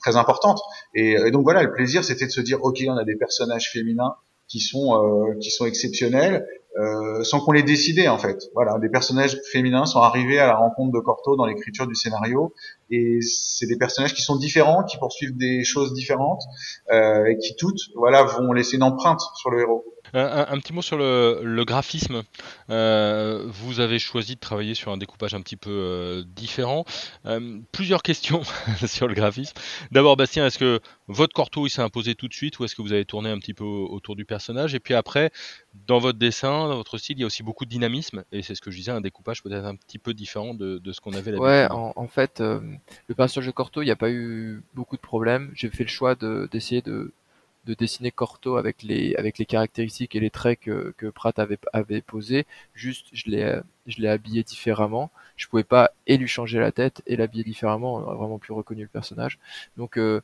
très 0.00 0.17
importante. 0.17 0.61
Et, 0.95 1.31
donc 1.31 1.43
voilà, 1.43 1.62
le 1.62 1.73
plaisir, 1.73 2.05
c'était 2.05 2.27
de 2.27 2.31
se 2.31 2.41
dire, 2.41 2.65
ok, 2.65 2.83
on 2.88 2.97
a 2.97 3.05
des 3.05 3.17
personnages 3.17 3.71
féminins 3.71 4.15
qui 4.49 4.61
sont 4.61 4.95
euh, 4.95 5.35
qui 5.41 5.50
sont 5.50 5.67
exceptionnels 5.67 6.47
euh, 6.78 7.25
sans 7.25 7.40
qu'on 7.40 7.52
les 7.52 7.62
décidé 7.62 8.08
en 8.08 8.18
fait. 8.18 8.44
Voilà, 8.54 8.78
des 8.78 8.88
personnages 8.88 9.37
féminins 9.50 9.85
sont 9.85 10.00
arrivés 10.00 10.38
à 10.38 10.47
la 10.47 10.56
rencontre 10.56 10.92
de 10.92 11.00
Corto 11.00 11.37
dans 11.37 11.47
l'écriture 11.47 11.87
du 11.87 11.94
scénario 11.94 12.54
et 12.90 13.18
c'est 13.20 13.66
des 13.66 13.76
personnages 13.76 14.14
qui 14.14 14.23
sont 14.23 14.37
différents, 14.37 14.85
qui 14.85 14.97
poursuivent 14.97 15.37
des 15.37 15.64
choses 15.64 15.92
différentes 15.92 16.42
euh, 16.92 17.26
et 17.26 17.37
qui 17.38 17.56
toutes, 17.56 17.80
voilà, 17.97 18.23
vont 18.23 18.52
laisser 18.52 18.76
une 18.76 18.85
empreinte 18.85 19.20
sur 19.35 19.50
le 19.50 19.61
héros. 19.61 19.85
Un, 20.14 20.58
petit 20.58 20.73
mot 20.73 20.82
sur 20.82 20.97
le, 20.97 21.64
graphisme. 21.64 22.23
Euh, 22.70 23.44
vous 23.47 23.80
avez 23.80 23.99
choisi 23.99 24.35
de 24.35 24.40
travailler 24.40 24.75
sur 24.75 24.90
un 24.90 24.97
découpage 24.97 25.35
un 25.35 25.40
petit 25.40 25.56
peu 25.56 25.70
euh, 25.70 26.23
différent. 26.26 26.85
Euh, 27.26 27.58
plusieurs 27.73 28.02
questions 28.02 28.42
sur 28.87 29.06
le 29.06 29.14
graphisme. 29.14 29.54
D'abord, 29.90 30.16
Bastien, 30.16 30.47
est-ce 30.47 30.58
que 30.58 30.80
votre 31.08 31.35
corto 31.35 31.68
s'est 31.68 31.82
imposé 31.82 32.14
tout 32.14 32.28
de 32.28 32.35
suite 32.35 32.58
ou 32.58 32.64
est-ce 32.64 32.75
que 32.75 32.82
vous 32.82 32.92
avez 32.92 33.04
tourné 33.04 33.30
un 33.30 33.38
petit 33.38 33.54
peu 33.54 33.64
autour 33.64 34.16
du 34.16 34.25
personnage? 34.25 34.75
Et 34.75 34.80
puis 34.80 34.94
après, 34.94 35.30
dans 35.87 35.99
votre 35.99 36.18
dessin, 36.18 36.68
dans 36.68 36.76
votre 36.76 36.99
style, 36.99 37.18
il 37.18 37.20
y 37.20 37.25
a 37.25 37.26
aussi 37.26 37.42
beaucoup 37.42 37.64
de 37.64 37.70
dynamisme 37.70 38.25
et 38.32 38.42
c'est 38.42 38.54
ce 38.54 38.61
que 38.61 38.70
je 38.70 38.76
disais, 38.76 38.90
un 38.90 39.00
découpage 39.00 39.42
peut-être 39.42 39.64
un 39.64 39.75
petit 39.75 39.99
peu 39.99 40.14
différent 40.14 40.54
de, 40.54 40.80
ce 40.92 41.00
qu'on 41.00 41.12
avait. 41.12 41.35
Ouais, 41.37 41.66
en, 41.70 42.08
fait, 42.08 42.40
le 42.40 43.14
personnage 43.14 43.47
de 43.47 43.52
Corto, 43.52 43.82
il 43.82 43.87
n'y 43.87 43.90
a 43.90 43.97
pas 43.97 44.11
eu 44.11 44.62
beaucoup 44.75 44.97
de 44.97 45.02
problèmes. 45.02 45.50
J'ai 45.54 45.70
fait 45.70 45.85
le 45.85 45.90
choix 45.90 46.14
d'essayer 46.14 46.82
de 46.82 47.12
de 47.68 47.75
dessiner 47.75 48.11
Corto 48.11 48.56
avec 48.56 48.82
les 48.82 49.14
avec 49.16 49.38
les 49.38 49.44
caractéristiques 49.44 50.16
et 50.16 50.20
les 50.20 50.30
traits 50.30 50.58
que, 50.61 50.94
que 50.97 51.06
Pratt 51.06 51.38
avait 51.38 51.58
avait 51.73 52.00
posé. 52.00 52.47
Juste, 52.75 53.06
je 53.12 53.28
l'ai 53.28 54.08
habillé 54.08 54.42
différemment. 54.42 55.11
Je 55.37 55.47
pouvais 55.47 55.64
pas 55.64 55.92
et 56.06 56.16
lui 56.16 56.28
changer 56.28 56.58
la 56.58 56.73
tête 56.73 57.02
et 57.06 57.16
l'habiller 57.16 57.44
différemment. 57.44 57.97
On 57.97 58.02
aurait 58.02 58.16
vraiment 58.16 58.38
plus 58.38 58.54
reconnu 58.54 58.82
le 58.82 58.88
personnage. 58.88 59.38
Donc 59.76 59.99
euh, 59.99 60.23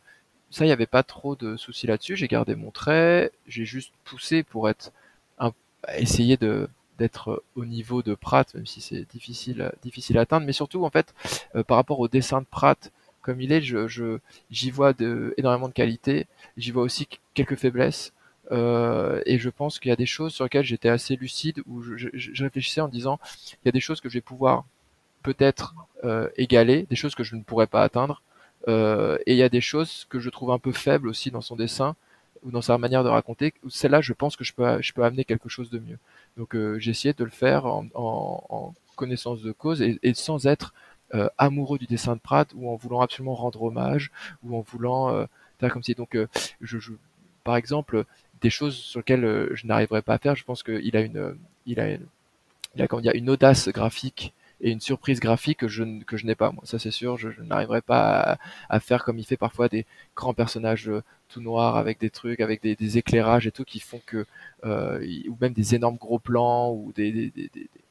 ça, 0.51 0.65
il 0.65 0.69
n'y 0.69 0.73
avait 0.73 0.87
pas 0.87 1.03
trop 1.03 1.37
de 1.37 1.57
soucis 1.57 1.87
là-dessus. 1.87 2.17
J'ai 2.17 2.29
gardé 2.29 2.55
mon 2.55 2.71
trait. 2.71 3.31
J'ai 3.47 3.67
juste 3.67 3.93
poussé 4.05 4.43
pour 4.43 4.69
être 4.71 4.93
essayer 5.97 6.37
de 6.37 6.69
d'être 6.99 7.43
au 7.57 7.65
niveau 7.65 8.03
de 8.03 8.15
Pratt, 8.15 8.55
même 8.55 8.67
si 8.67 8.81
c'est 8.81 9.09
difficile 9.11 9.73
difficile 9.83 10.19
à 10.19 10.23
atteindre. 10.23 10.47
Mais 10.47 10.53
surtout, 10.53 10.85
en 10.85 10.91
fait, 10.91 11.15
euh, 11.57 11.65
par 11.65 11.77
rapport 11.77 12.01
au 12.01 12.09
dessin 12.09 12.41
de 12.41 12.47
Pratt, 12.47 12.93
comme 13.23 13.41
il 13.41 13.53
est, 13.53 13.63
je, 13.63 14.19
j'y 14.51 14.71
vois 14.71 14.93
de, 14.93 15.35
énormément 15.39 15.69
de 15.69 15.73
qualité. 15.73 16.27
J'y 16.57 16.71
vois 16.71 16.83
aussi 16.83 17.09
quelques 17.33 17.57
faiblesses. 17.57 18.13
Euh, 18.53 19.23
et 19.25 19.39
je 19.39 19.49
pense 19.49 19.79
qu'il 19.79 19.89
y 19.89 19.93
a 19.93 19.97
des 19.97 20.07
choses 20.07 20.35
sur 20.35 20.45
lesquelles 20.45 20.65
j'étais 20.65 20.91
assez 20.91 21.17
lucide, 21.17 21.63
où 21.67 21.83
je, 21.83 22.43
réfléchissais 22.43 22.83
en 22.83 22.89
disant, 22.89 23.19
il 23.53 23.67
y 23.67 23.69
a 23.71 23.73
des 23.73 23.81
choses 23.81 24.01
que 24.01 24.11
je 24.11 24.15
vais 24.15 24.21
pouvoir 24.21 24.65
peut-être 25.23 25.75
euh, 26.05 26.29
égaler, 26.37 26.87
des 26.91 26.97
choses 26.97 27.15
que 27.15 27.25
je 27.25 27.35
ne 27.35 27.43
pourrais 27.43 27.67
pas 27.67 27.83
atteindre, 27.83 28.23
et 28.69 29.33
il 29.33 29.37
y 29.37 29.43
a 29.43 29.51
des 29.51 29.61
choses 29.61 30.07
que 30.09 30.19
je 30.21 30.31
trouve 30.31 30.51
un 30.51 30.59
peu 30.59 30.73
faibles 30.73 31.09
aussi 31.09 31.31
dans 31.31 31.43
son 31.43 31.55
dessin 31.55 31.97
ou 32.45 32.51
dans 32.51 32.63
sa 32.63 32.79
manière 32.79 33.05
de 33.05 33.09
raconter. 33.09 33.55
Celle-là, 33.69 34.01
je 34.01 34.13
pense 34.13 34.37
que 34.37 34.45
je 34.45 34.53
peux, 34.53 34.81
je 34.83 34.93
peux 34.93 35.05
amener 35.05 35.25
quelque 35.25 35.49
chose 35.49 35.71
de 35.71 35.79
mieux. 35.79 35.99
Donc 36.37 36.57
j'ai 36.79 36.91
essayé 36.91 37.15
de 37.15 37.25
le 37.25 37.31
faire 37.31 37.67
en, 37.67 38.75
connaissance 38.97 39.43
de 39.43 39.53
cause 39.53 39.83
et, 39.83 40.15
sans 40.15 40.47
être 40.47 40.73
euh, 41.15 41.29
amoureux 41.37 41.79
du 41.79 41.87
dessin 41.87 42.15
de 42.15 42.21
Pratt 42.21 42.49
ou 42.55 42.71
en 42.71 42.77
voulant 42.77 43.01
absolument 43.01 43.35
rendre 43.35 43.63
hommage 43.63 44.11
ou 44.43 44.57
en 44.57 44.61
voulant 44.61 45.11
euh, 45.11 45.27
faire 45.61 45.73
comme 45.73 45.83
si 45.83 45.95
donc 45.95 46.17
euh, 46.17 46.29
je, 46.61 46.79
par 47.43 47.57
exemple 47.57 48.05
des 48.41 48.51
choses 48.51 48.77
sur 48.77 49.01
lesquelles 49.01 49.49
je 49.53 49.67
n'arriverai 49.67 50.03
pas 50.03 50.15
à 50.15 50.19
faire 50.19 50.35
je 50.35 50.45
pense 50.45 50.63
qu'il 50.63 50.97
a 50.97 51.01
une 51.01 51.37
il 51.67 51.79
a 51.81 51.97
il 52.77 52.83
a, 52.83 53.17
une 53.17 53.31
audace 53.31 53.69
graphique 53.69 54.33
et 54.65 54.73
une 54.73 54.81
surprise 54.81 55.21
graphique 55.21 55.59
que 55.61 55.69
je, 55.69 56.03
que 56.05 56.17
je 56.17 56.27
n'ai 56.27 56.35
pas 56.35 56.51
moi 56.51 56.65
ça 56.65 56.81
c'est 56.81 56.91
sûr 56.91 57.17
je, 57.17 57.29
n'arriverai 57.43 57.83
pas 57.83 58.39
à, 58.69 58.81
faire 58.81 59.05
comme 59.05 59.19
il 59.19 59.25
fait 59.25 59.37
parfois 59.37 59.69
des 59.69 59.87
grands 60.17 60.35
personnages 60.35 60.91
tout 61.29 61.41
noirs 61.41 61.77
avec 61.77 62.01
des 62.01 62.11
trucs 62.11 62.41
avec 62.41 62.61
des, 62.63 62.99
éclairages 62.99 63.47
et 63.47 63.53
tout 63.53 63.65
qui 63.65 63.79
font 63.79 64.01
que 64.05 64.27
euh, 64.65 65.05
ou 65.29 65.37
même 65.41 65.53
des 65.53 65.77
énormes 65.77 65.97
gros 65.97 66.19
plans 66.19 66.73
ou 66.73 66.93
des, 66.97 67.33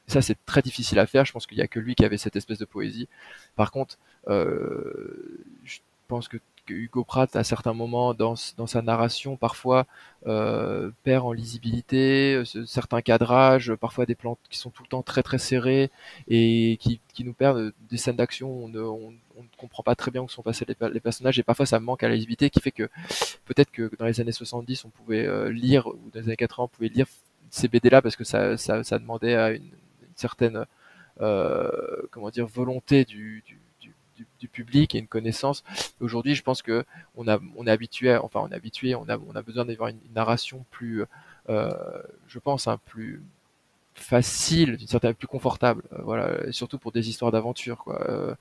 ça, 0.08 0.22
c'est 0.22 0.38
très 0.46 0.62
difficile 0.62 1.00
à 1.00 1.06
faire. 1.08 1.26
Je 1.26 1.32
pense 1.32 1.48
qu'il 1.48 1.58
y 1.58 1.62
a 1.62 1.68
que 1.68 1.80
lui 1.80 1.96
qui 1.96 2.06
avait 2.06 2.18
cette 2.18 2.36
espèce 2.36 2.58
de 2.58 2.66
poésie. 2.66 3.08
Par 3.56 3.72
contre, 3.72 3.98
euh, 4.28 5.44
je 5.64 5.80
pense 6.08 6.28
que, 6.28 6.38
Hugo 6.70 7.04
Pratt, 7.04 7.36
à 7.36 7.44
certains 7.44 7.74
moments, 7.74 8.14
dans, 8.14 8.36
dans 8.58 8.68
sa 8.68 8.82
narration, 8.82 9.36
parfois 9.36 9.86
euh, 10.28 10.92
perd 11.04 11.26
en 11.26 11.32
lisibilité, 11.32 12.36
euh, 12.36 12.66
certains 12.66 13.02
cadrages, 13.02 13.74
parfois 13.76 14.06
des 14.06 14.16
plans 14.16 14.38
qui 14.50 14.58
sont 14.58 14.70
tout 14.70 14.84
le 14.84 14.90
temps 14.90 15.04
très 15.04 15.24
très 15.24 15.38
serrés 15.38 15.92
et 16.28 16.78
qui, 16.80 17.00
qui 17.14 17.24
nous 17.24 17.34
perdent 17.34 17.74
des 17.90 17.98
scènes 17.98 18.16
d'action. 18.16 18.50
On 18.50 18.68
ne, 18.70 18.80
on, 18.82 19.12
ne 19.12 19.48
comprend 19.58 19.84
pas 19.84 19.96
très 19.96 20.12
bien 20.12 20.22
où 20.22 20.30
sont 20.30 20.44
passés 20.44 20.66
les, 20.68 20.76
les, 20.90 21.00
personnages 21.00 21.40
et 21.40 21.44
parfois 21.44 21.66
ça 21.66 21.80
manque 21.80 22.04
à 22.04 22.08
la 22.08 22.16
lisibilité, 22.16 22.50
qui 22.50 22.60
fait 22.60 22.72
que 22.72 22.90
peut-être 23.46 23.72
que 23.72 23.92
dans 23.98 24.06
les 24.06 24.22
années 24.22 24.32
70, 24.32 24.86
on 24.86 24.90
pouvait 24.90 25.26
euh, 25.26 25.52
lire 25.52 25.88
ou 25.88 26.10
dans 26.14 26.20
les 26.20 26.28
années 26.28 26.36
80, 26.36 26.66
on 26.66 26.68
pouvait 26.68 26.90
lire 26.90 27.08
ces 27.50 27.68
BD 27.68 27.90
là 27.90 28.02
parce 28.02 28.16
que 28.16 28.24
ça, 28.24 28.58
ça, 28.58 28.84
ça 28.84 29.00
demandait 29.00 29.36
à 29.36 29.52
une 29.52 29.70
certaine 30.16 30.66
euh, 31.22 31.70
comment 32.12 32.30
dire 32.30 32.48
volonté 32.48 33.06
du, 33.06 33.44
du, 34.40 34.48
public 34.48 34.96
et 34.96 35.00
une 35.00 35.08
connaissance. 35.08 35.64
Aujourd'hui, 36.00 36.36
je 36.36 36.44
pense 36.44 36.62
que 36.62 36.86
on 37.16 37.28
a 37.28 37.40
on 37.56 37.66
est 37.68 37.72
habitué, 37.72 38.16
enfin 38.16 38.42
on 38.42 38.50
est 38.50 38.56
habitué, 38.56 38.96
on 38.96 39.08
a 39.10 39.18
on 39.18 39.36
a 39.36 39.42
besoin 39.42 39.66
d'avoir 39.66 39.90
une, 39.90 40.00
narration 40.14 40.66
plus, 40.72 41.04
euh, 41.50 41.72
je 42.28 42.40
pense, 42.40 42.68
un 42.68 42.78
plus 42.78 43.22
facile, 43.96 44.78
d'une 44.78 44.88
certaine 44.88 45.14
plus 45.14 45.28
confortable, 45.28 45.84
euh, 45.94 46.02
voilà, 46.04 46.52
surtout 46.52 46.80
pour 46.80 46.92
des 46.92 47.10
histoires 47.10 47.32
d'aventure, 47.32 47.78
quoi. 47.78 48.38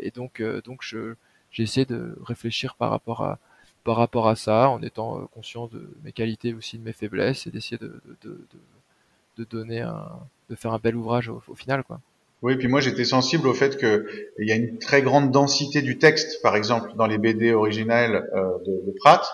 et 0.00 0.10
donc 0.10 0.42
donc 0.64 0.80
je 0.82 1.14
j'ai 1.50 1.62
essayé 1.62 1.86
de 1.86 2.16
réfléchir 2.24 2.74
par 2.76 2.90
rapport 2.90 3.22
à 3.22 3.38
par 3.86 3.96
rapport 3.96 4.28
à 4.28 4.34
ça, 4.34 4.68
en 4.68 4.82
étant 4.82 5.28
conscient 5.28 5.68
de 5.68 5.88
mes 6.02 6.10
qualités 6.10 6.52
aussi 6.54 6.76
de 6.76 6.82
mes 6.82 6.92
faiblesses 6.92 7.46
et 7.46 7.52
d'essayer 7.52 7.78
de, 7.78 8.02
de, 8.22 8.44
de, 9.36 9.44
donner 9.44 9.80
un, 9.80 10.10
de 10.50 10.56
faire 10.56 10.72
un 10.72 10.80
bel 10.80 10.96
ouvrage 10.96 11.28
au, 11.28 11.40
final, 11.54 11.84
quoi. 11.84 12.00
Oui, 12.42 12.56
puis 12.56 12.68
moi 12.68 12.80
j'étais 12.80 13.04
sensible 13.04 13.48
au 13.48 13.54
fait 13.54 13.78
que 13.78 14.06
il 14.38 14.48
y 14.48 14.52
a 14.52 14.56
une 14.56 14.78
très 14.78 15.00
grande 15.02 15.30
densité 15.30 15.80
du 15.80 15.98
texte, 15.98 16.42
par 16.42 16.54
exemple 16.54 16.90
dans 16.96 17.06
les 17.06 17.18
BD 17.18 17.52
originales 17.52 18.28
euh, 18.34 18.58
de, 18.66 18.94
Pratt, 19.00 19.26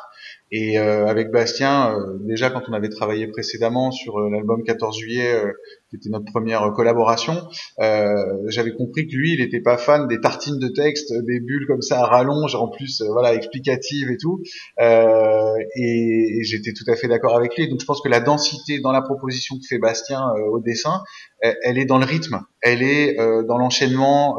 et 0.54 0.78
euh, 0.78 1.06
avec 1.06 1.30
Bastien, 1.30 1.96
euh, 1.96 2.18
déjà 2.20 2.50
quand 2.50 2.60
on 2.68 2.74
avait 2.74 2.90
travaillé 2.90 3.26
précédemment 3.26 3.90
sur 3.90 4.18
euh, 4.18 4.28
l'album 4.28 4.62
14 4.62 4.98
juillet, 4.98 5.42
qui 5.88 5.96
était 5.96 6.10
notre 6.10 6.26
première 6.26 6.70
collaboration, 6.74 7.34
j'avais 7.78 8.74
compris 8.74 9.08
que 9.08 9.16
lui, 9.16 9.32
il 9.32 9.40
n'était 9.40 9.60
pas 9.60 9.78
fan 9.78 10.06
des 10.08 10.20
tartines 10.20 10.58
de 10.58 10.68
texte, 10.68 11.12
des 11.24 11.40
bulles 11.40 11.66
comme 11.66 11.80
ça 11.80 12.00
à 12.00 12.06
rallonge, 12.06 12.54
en 12.54 12.68
plus 12.68 13.02
voilà 13.02 13.34
explicatives 13.34 14.10
et 14.10 14.18
tout. 14.18 14.42
et, 14.78 16.38
et 16.38 16.44
j'étais 16.44 16.72
tout 16.72 16.90
à 16.90 16.96
fait 16.96 17.08
d'accord 17.08 17.34
avec 17.34 17.56
lui. 17.56 17.68
Donc 17.68 17.80
je 17.80 17.86
pense 17.86 18.02
que 18.02 18.08
la 18.08 18.20
densité 18.20 18.80
dans 18.80 18.92
la 18.92 19.02
proposition 19.02 19.56
que 19.56 19.66
fait 19.66 19.78
Bastien 19.78 20.22
au 20.50 20.60
dessin, 20.60 21.02
elle, 21.40 21.56
elle, 21.62 21.78
est 21.78 21.86
dans 21.86 21.98
le 21.98 22.04
rythme, 22.04 22.40
elle 22.60 22.82
est 22.82 23.16
dans 23.16 23.58
l'enchaînement 23.58 24.36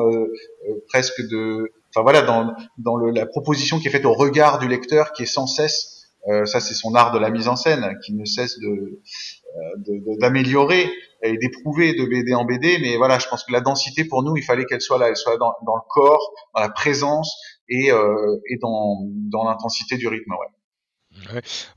presque 0.87 1.21
de 1.21 1.71
enfin 1.95 2.01
voilà, 2.01 2.23
dans, 2.23 2.51
dans 2.79 2.95
le, 2.95 3.11
la 3.11 3.27
proposition 3.27 3.79
qui 3.79 3.87
est 3.87 3.91
faite 3.91 4.05
au 4.05 4.13
regard 4.13 4.57
du 4.57 4.67
lecteur, 4.67 5.11
qui 5.13 5.23
est 5.23 5.27
sans 5.27 5.45
cesse 5.45 5.92
euh, 6.29 6.45
ça, 6.45 6.59
c'est 6.59 6.73
son 6.73 6.95
art 6.95 7.11
de 7.11 7.19
la 7.19 7.29
mise 7.29 7.47
en 7.47 7.55
scène 7.55 7.97
qui 8.05 8.13
ne 8.13 8.23
cesse 8.23 8.57
de 8.59 8.67
euh, 8.69 10.15
d'améliorer 10.19 10.89
et 11.21 11.37
d'éprouver 11.37 11.93
de 11.93 12.05
BD 12.05 12.33
en 12.33 12.45
BD. 12.45 12.77
Mais 12.81 12.97
voilà, 12.97 13.19
je 13.19 13.27
pense 13.27 13.43
que 13.43 13.51
la 13.51 13.61
densité 13.61 14.05
pour 14.05 14.23
nous, 14.23 14.37
il 14.37 14.43
fallait 14.43 14.65
qu'elle 14.65 14.81
soit 14.81 14.97
là, 14.97 15.09
elle 15.09 15.17
soit 15.17 15.37
dans, 15.37 15.53
dans, 15.65 15.75
le 15.75 15.81
corps, 15.89 16.33
dans 16.55 16.61
la 16.61 16.69
présence 16.69 17.35
et, 17.69 17.91
euh, 17.91 18.37
et 18.49 18.57
dans, 18.57 18.99
dans 19.31 19.43
l'intensité 19.43 19.97
du 19.97 20.07
rythme. 20.07 20.31
Ouais. 20.31 20.47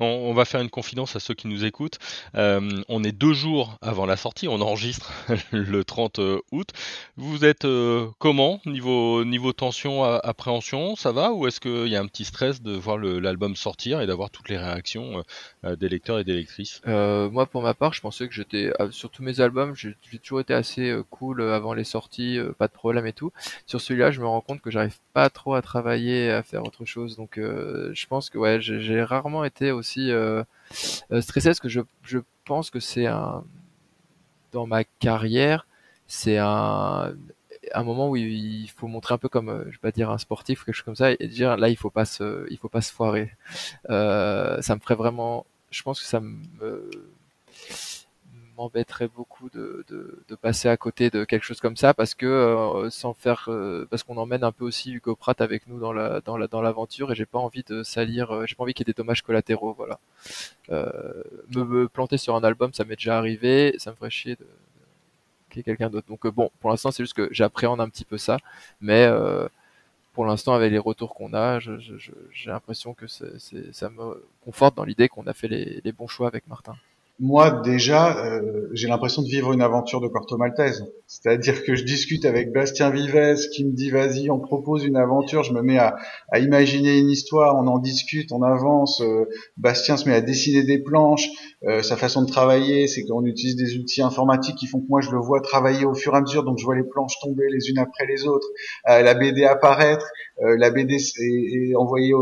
On, 0.00 0.32
va 0.34 0.44
faire 0.44 0.60
une 0.60 0.70
confidence 0.70 1.16
à 1.16 1.20
ceux 1.20 1.34
qui 1.34 1.48
nous 1.48 1.64
écoutent. 1.64 1.98
Euh, 2.34 2.82
on 2.88 3.04
est 3.04 3.12
deux 3.12 3.32
jours 3.32 3.76
avant 3.80 4.06
la 4.06 4.16
sortie, 4.16 4.48
on 4.48 4.60
enregistre 4.60 5.12
le 5.52 5.84
30 5.84 6.20
août. 6.52 6.68
Vous 7.16 7.44
êtes 7.44 7.64
euh, 7.64 8.08
comment 8.18 8.60
niveau, 8.66 9.24
niveau 9.24 9.52
tension, 9.52 10.04
appréhension 10.04 10.96
Ça 10.96 11.12
va 11.12 11.32
Ou 11.32 11.46
est-ce 11.46 11.60
qu'il 11.60 11.88
y 11.88 11.96
a 11.96 12.00
un 12.00 12.06
petit 12.06 12.24
stress 12.24 12.62
de 12.62 12.72
voir 12.72 12.98
l'album 12.98 13.56
sortir 13.56 14.00
et 14.00 14.06
d'avoir 14.06 14.30
toutes 14.30 14.48
les 14.48 14.58
réactions 14.58 15.22
euh, 15.64 15.76
des 15.76 15.88
lecteurs 15.88 16.18
et 16.18 16.24
des 16.24 16.34
lectrices? 16.34 16.80
Moi, 16.86 17.46
pour 17.46 17.62
ma 17.62 17.74
part, 17.74 17.92
je 17.92 18.00
pensais 18.00 18.28
que 18.28 18.34
j'étais, 18.34 18.72
sur 18.90 19.10
tous 19.10 19.22
mes 19.22 19.40
albums, 19.40 19.74
j'ai 19.74 19.96
toujours 20.22 20.40
été 20.40 20.54
assez 20.54 20.94
cool 21.10 21.42
avant 21.42 21.74
les 21.74 21.84
sorties, 21.84 22.38
pas 22.58 22.68
de 22.68 22.72
problème 22.72 23.06
et 23.06 23.12
tout. 23.12 23.32
Sur 23.66 23.80
celui-là, 23.80 24.10
je 24.10 24.20
me 24.20 24.26
rends 24.26 24.40
compte 24.40 24.60
que 24.60 24.70
j'arrive 24.70 24.98
pas 25.12 25.30
trop 25.30 25.54
à 25.54 25.62
travailler, 25.62 26.30
à 26.30 26.42
faire 26.42 26.64
autre 26.64 26.84
chose. 26.84 27.16
Donc, 27.16 27.32
je 27.36 28.06
pense 28.06 28.30
que 28.30 28.38
ouais, 28.38 28.60
j'ai 28.60 29.02
rarement 29.02 29.25
été 29.44 29.72
aussi 29.72 30.10
euh, 30.10 30.42
euh, 31.12 31.20
stressé 31.20 31.48
parce 31.50 31.60
que 31.60 31.68
je, 31.68 31.80
je 32.02 32.18
pense 32.44 32.70
que 32.70 32.80
c'est 32.80 33.06
un 33.06 33.44
dans 34.52 34.66
ma 34.66 34.84
carrière, 34.84 35.66
c'est 36.06 36.38
un 36.38 37.14
un 37.74 37.82
moment 37.82 38.10
où 38.10 38.16
il 38.16 38.68
faut 38.68 38.86
montrer 38.86 39.14
un 39.14 39.18
peu 39.18 39.28
comme 39.28 39.48
euh, 39.48 39.64
je 39.66 39.72
vais 39.72 39.78
pas 39.82 39.90
dire 39.90 40.10
un 40.10 40.18
sportif 40.18 40.62
ou 40.62 40.64
quelque 40.66 40.74
chose 40.76 40.84
comme 40.84 40.96
ça 40.96 41.10
et 41.18 41.28
dire 41.28 41.56
là 41.56 41.68
il 41.68 41.76
faut 41.76 41.90
pas 41.90 42.04
se 42.04 42.46
il 42.50 42.58
faut 42.58 42.68
pas 42.68 42.80
se 42.80 42.92
foirer. 42.92 43.32
Ça 43.88 44.74
me 44.74 44.80
ferait 44.80 44.94
vraiment 44.94 45.46
je 45.70 45.82
pense 45.82 46.00
que 46.00 46.06
ça 46.06 46.20
me 46.20 46.36
m'embêterait 48.56 49.08
beaucoup 49.08 49.48
de, 49.50 49.84
de, 49.88 50.22
de, 50.28 50.34
passer 50.34 50.68
à 50.68 50.76
côté 50.76 51.10
de 51.10 51.24
quelque 51.24 51.42
chose 51.44 51.60
comme 51.60 51.76
ça 51.76 51.94
parce 51.94 52.14
que 52.14 52.26
euh, 52.26 52.90
sans 52.90 53.14
faire 53.14 53.46
euh, 53.48 53.86
parce 53.90 54.02
qu'on 54.02 54.16
emmène 54.16 54.44
un 54.44 54.52
peu 54.52 54.64
aussi 54.64 54.92
Hugo 54.92 55.14
Pratt 55.14 55.40
avec 55.40 55.66
nous 55.66 55.78
dans 55.78 55.92
la 55.92 56.20
dans 56.20 56.36
la 56.36 56.46
dans 56.48 56.62
l'aventure 56.62 57.12
et 57.12 57.14
j'ai 57.14 57.26
pas 57.26 57.38
envie 57.38 57.62
de 57.62 57.82
salir 57.82 58.30
euh, 58.32 58.46
j'ai 58.46 58.54
pas 58.54 58.62
envie 58.64 58.74
qu'il 58.74 58.86
y 58.86 58.90
ait 58.90 58.92
des 58.92 58.96
dommages 58.96 59.22
collatéraux 59.22 59.74
voilà. 59.74 59.98
Me, 60.68 61.86
planter 61.86 62.18
sur 62.18 62.34
un 62.34 62.44
album 62.44 62.72
ça 62.72 62.84
m'est 62.84 62.96
déjà 62.96 63.18
arrivé 63.18 63.74
ça 63.78 63.90
me 63.90 63.96
ferait 63.96 64.10
chier 64.10 64.36
de, 64.36 64.46
qu'il 65.50 65.58
y 65.58 65.60
ait 65.60 65.64
quelqu'un 65.64 65.90
d'autre. 65.90 66.08
Donc 66.08 66.26
bon 66.26 66.50
pour 66.60 66.70
l'instant 66.70 66.90
c'est 66.90 67.02
juste 67.02 67.14
que 67.14 67.28
j'appréhende 67.30 67.80
un 67.80 67.88
petit 67.88 68.04
peu 68.04 68.18
ça 68.18 68.38
mais 68.80 69.08
pour 70.14 70.24
l'instant, 70.24 70.54
avec 70.54 70.72
les 70.72 70.78
retours 70.78 71.14
qu'on 71.14 71.34
a, 71.34 71.58
j'ai 71.60 72.50
l'impression 72.50 72.94
que 72.94 73.06
ça 73.06 73.90
me 73.90 74.26
conforte 74.46 74.74
dans 74.74 74.84
l'idée 74.84 75.10
qu'on 75.10 75.26
a 75.26 75.34
fait 75.34 75.48
les 75.48 75.92
bons 75.92 76.08
choix 76.08 76.26
avec 76.26 76.48
Martin 76.48 76.74
moi 77.18 77.50
déjà, 77.64 78.18
euh, 78.26 78.68
j'ai 78.72 78.88
l'impression 78.88 79.22
de 79.22 79.28
vivre 79.28 79.52
une 79.52 79.62
aventure 79.62 80.00
de 80.00 80.08
Corto 80.08 80.36
Maltese. 80.36 80.84
C'est-à-dire 81.06 81.64
que 81.64 81.74
je 81.74 81.84
discute 81.84 82.24
avec 82.24 82.52
Bastien 82.52 82.90
Vives 82.90 83.38
qui 83.54 83.64
me 83.64 83.72
dit 83.72 83.90
vas-y, 83.90 84.28
on 84.30 84.40
propose 84.40 84.84
une 84.84 84.96
aventure, 84.96 85.42
je 85.42 85.52
me 85.52 85.62
mets 85.62 85.78
à, 85.78 85.96
à 86.30 86.40
imaginer 86.40 86.98
une 86.98 87.08
histoire, 87.08 87.56
on 87.56 87.68
en 87.68 87.78
discute, 87.78 88.32
on 88.32 88.42
avance. 88.42 89.00
Euh, 89.00 89.24
Bastien 89.56 89.96
se 89.96 90.08
met 90.08 90.14
à 90.14 90.20
dessiner 90.20 90.64
des 90.64 90.78
planches. 90.78 91.28
Euh, 91.64 91.82
sa 91.82 91.96
façon 91.96 92.22
de 92.22 92.30
travailler, 92.30 92.86
c'est 92.86 93.04
qu'on 93.04 93.24
utilise 93.24 93.56
des 93.56 93.78
outils 93.78 94.02
informatiques 94.02 94.56
qui 94.56 94.66
font 94.66 94.80
que 94.80 94.86
moi 94.88 95.00
je 95.00 95.10
le 95.10 95.18
vois 95.18 95.40
travailler 95.40 95.86
au 95.86 95.94
fur 95.94 96.12
et 96.12 96.18
à 96.18 96.20
mesure, 96.20 96.44
donc 96.44 96.58
je 96.58 96.64
vois 96.64 96.76
les 96.76 96.84
planches 96.84 97.18
tomber 97.22 97.46
les 97.50 97.70
unes 97.70 97.78
après 97.78 98.06
les 98.06 98.26
autres, 98.26 98.46
la 98.86 99.14
BD 99.14 99.44
apparaître, 99.44 100.06
la 100.38 100.70
BD 100.70 100.96
est, 100.96 101.74
envoyée 101.74 102.12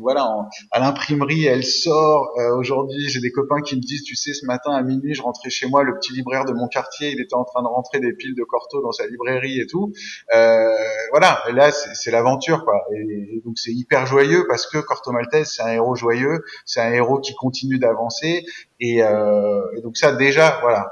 voilà 0.00 0.48
à 0.70 0.80
l'imprimerie, 0.80 1.44
elle 1.44 1.64
sort. 1.64 2.30
Aujourd'hui, 2.58 3.08
j'ai 3.08 3.20
des 3.20 3.30
copains 3.30 3.60
qui 3.62 3.76
me 3.76 3.80
disent 3.80 4.02
tu 4.02 4.16
sais 4.16 4.32
ce 4.40 4.46
matin 4.46 4.72
à 4.72 4.82
minuit, 4.82 5.14
je 5.14 5.22
rentrais 5.22 5.50
chez 5.50 5.68
moi, 5.68 5.82
le 5.82 5.94
petit 5.94 6.12
libraire 6.12 6.44
de 6.44 6.52
mon 6.52 6.68
quartier, 6.68 7.10
il 7.10 7.20
était 7.20 7.34
en 7.34 7.44
train 7.44 7.62
de 7.62 7.68
rentrer 7.68 8.00
des 8.00 8.12
piles 8.12 8.34
de 8.34 8.44
Corto 8.44 8.80
dans 8.82 8.92
sa 8.92 9.06
librairie 9.06 9.60
et 9.60 9.66
tout. 9.66 9.92
Euh, 10.34 10.68
voilà, 11.10 11.42
là 11.52 11.70
c'est 11.70 12.10
l'aventure 12.10 12.64
quoi. 12.64 12.74
Et, 12.94 13.42
donc 13.44 13.58
c'est 13.58 13.72
hyper 13.72 14.06
joyeux 14.06 14.46
parce 14.48 14.66
que 14.66 14.78
Corto 14.78 15.12
Maltese 15.12 15.54
c'est 15.56 15.62
un 15.62 15.72
héros 15.72 15.94
joyeux, 15.94 16.44
c'est 16.64 16.80
un 16.80 16.92
héros 16.92 17.18
qui 17.20 17.34
continue 17.34 17.78
d'avancer 17.78 18.44
et, 18.80 19.02
euh, 19.02 19.60
et 19.76 19.82
donc 19.82 19.96
ça 19.96 20.12
déjà 20.12 20.58
voilà 20.62 20.90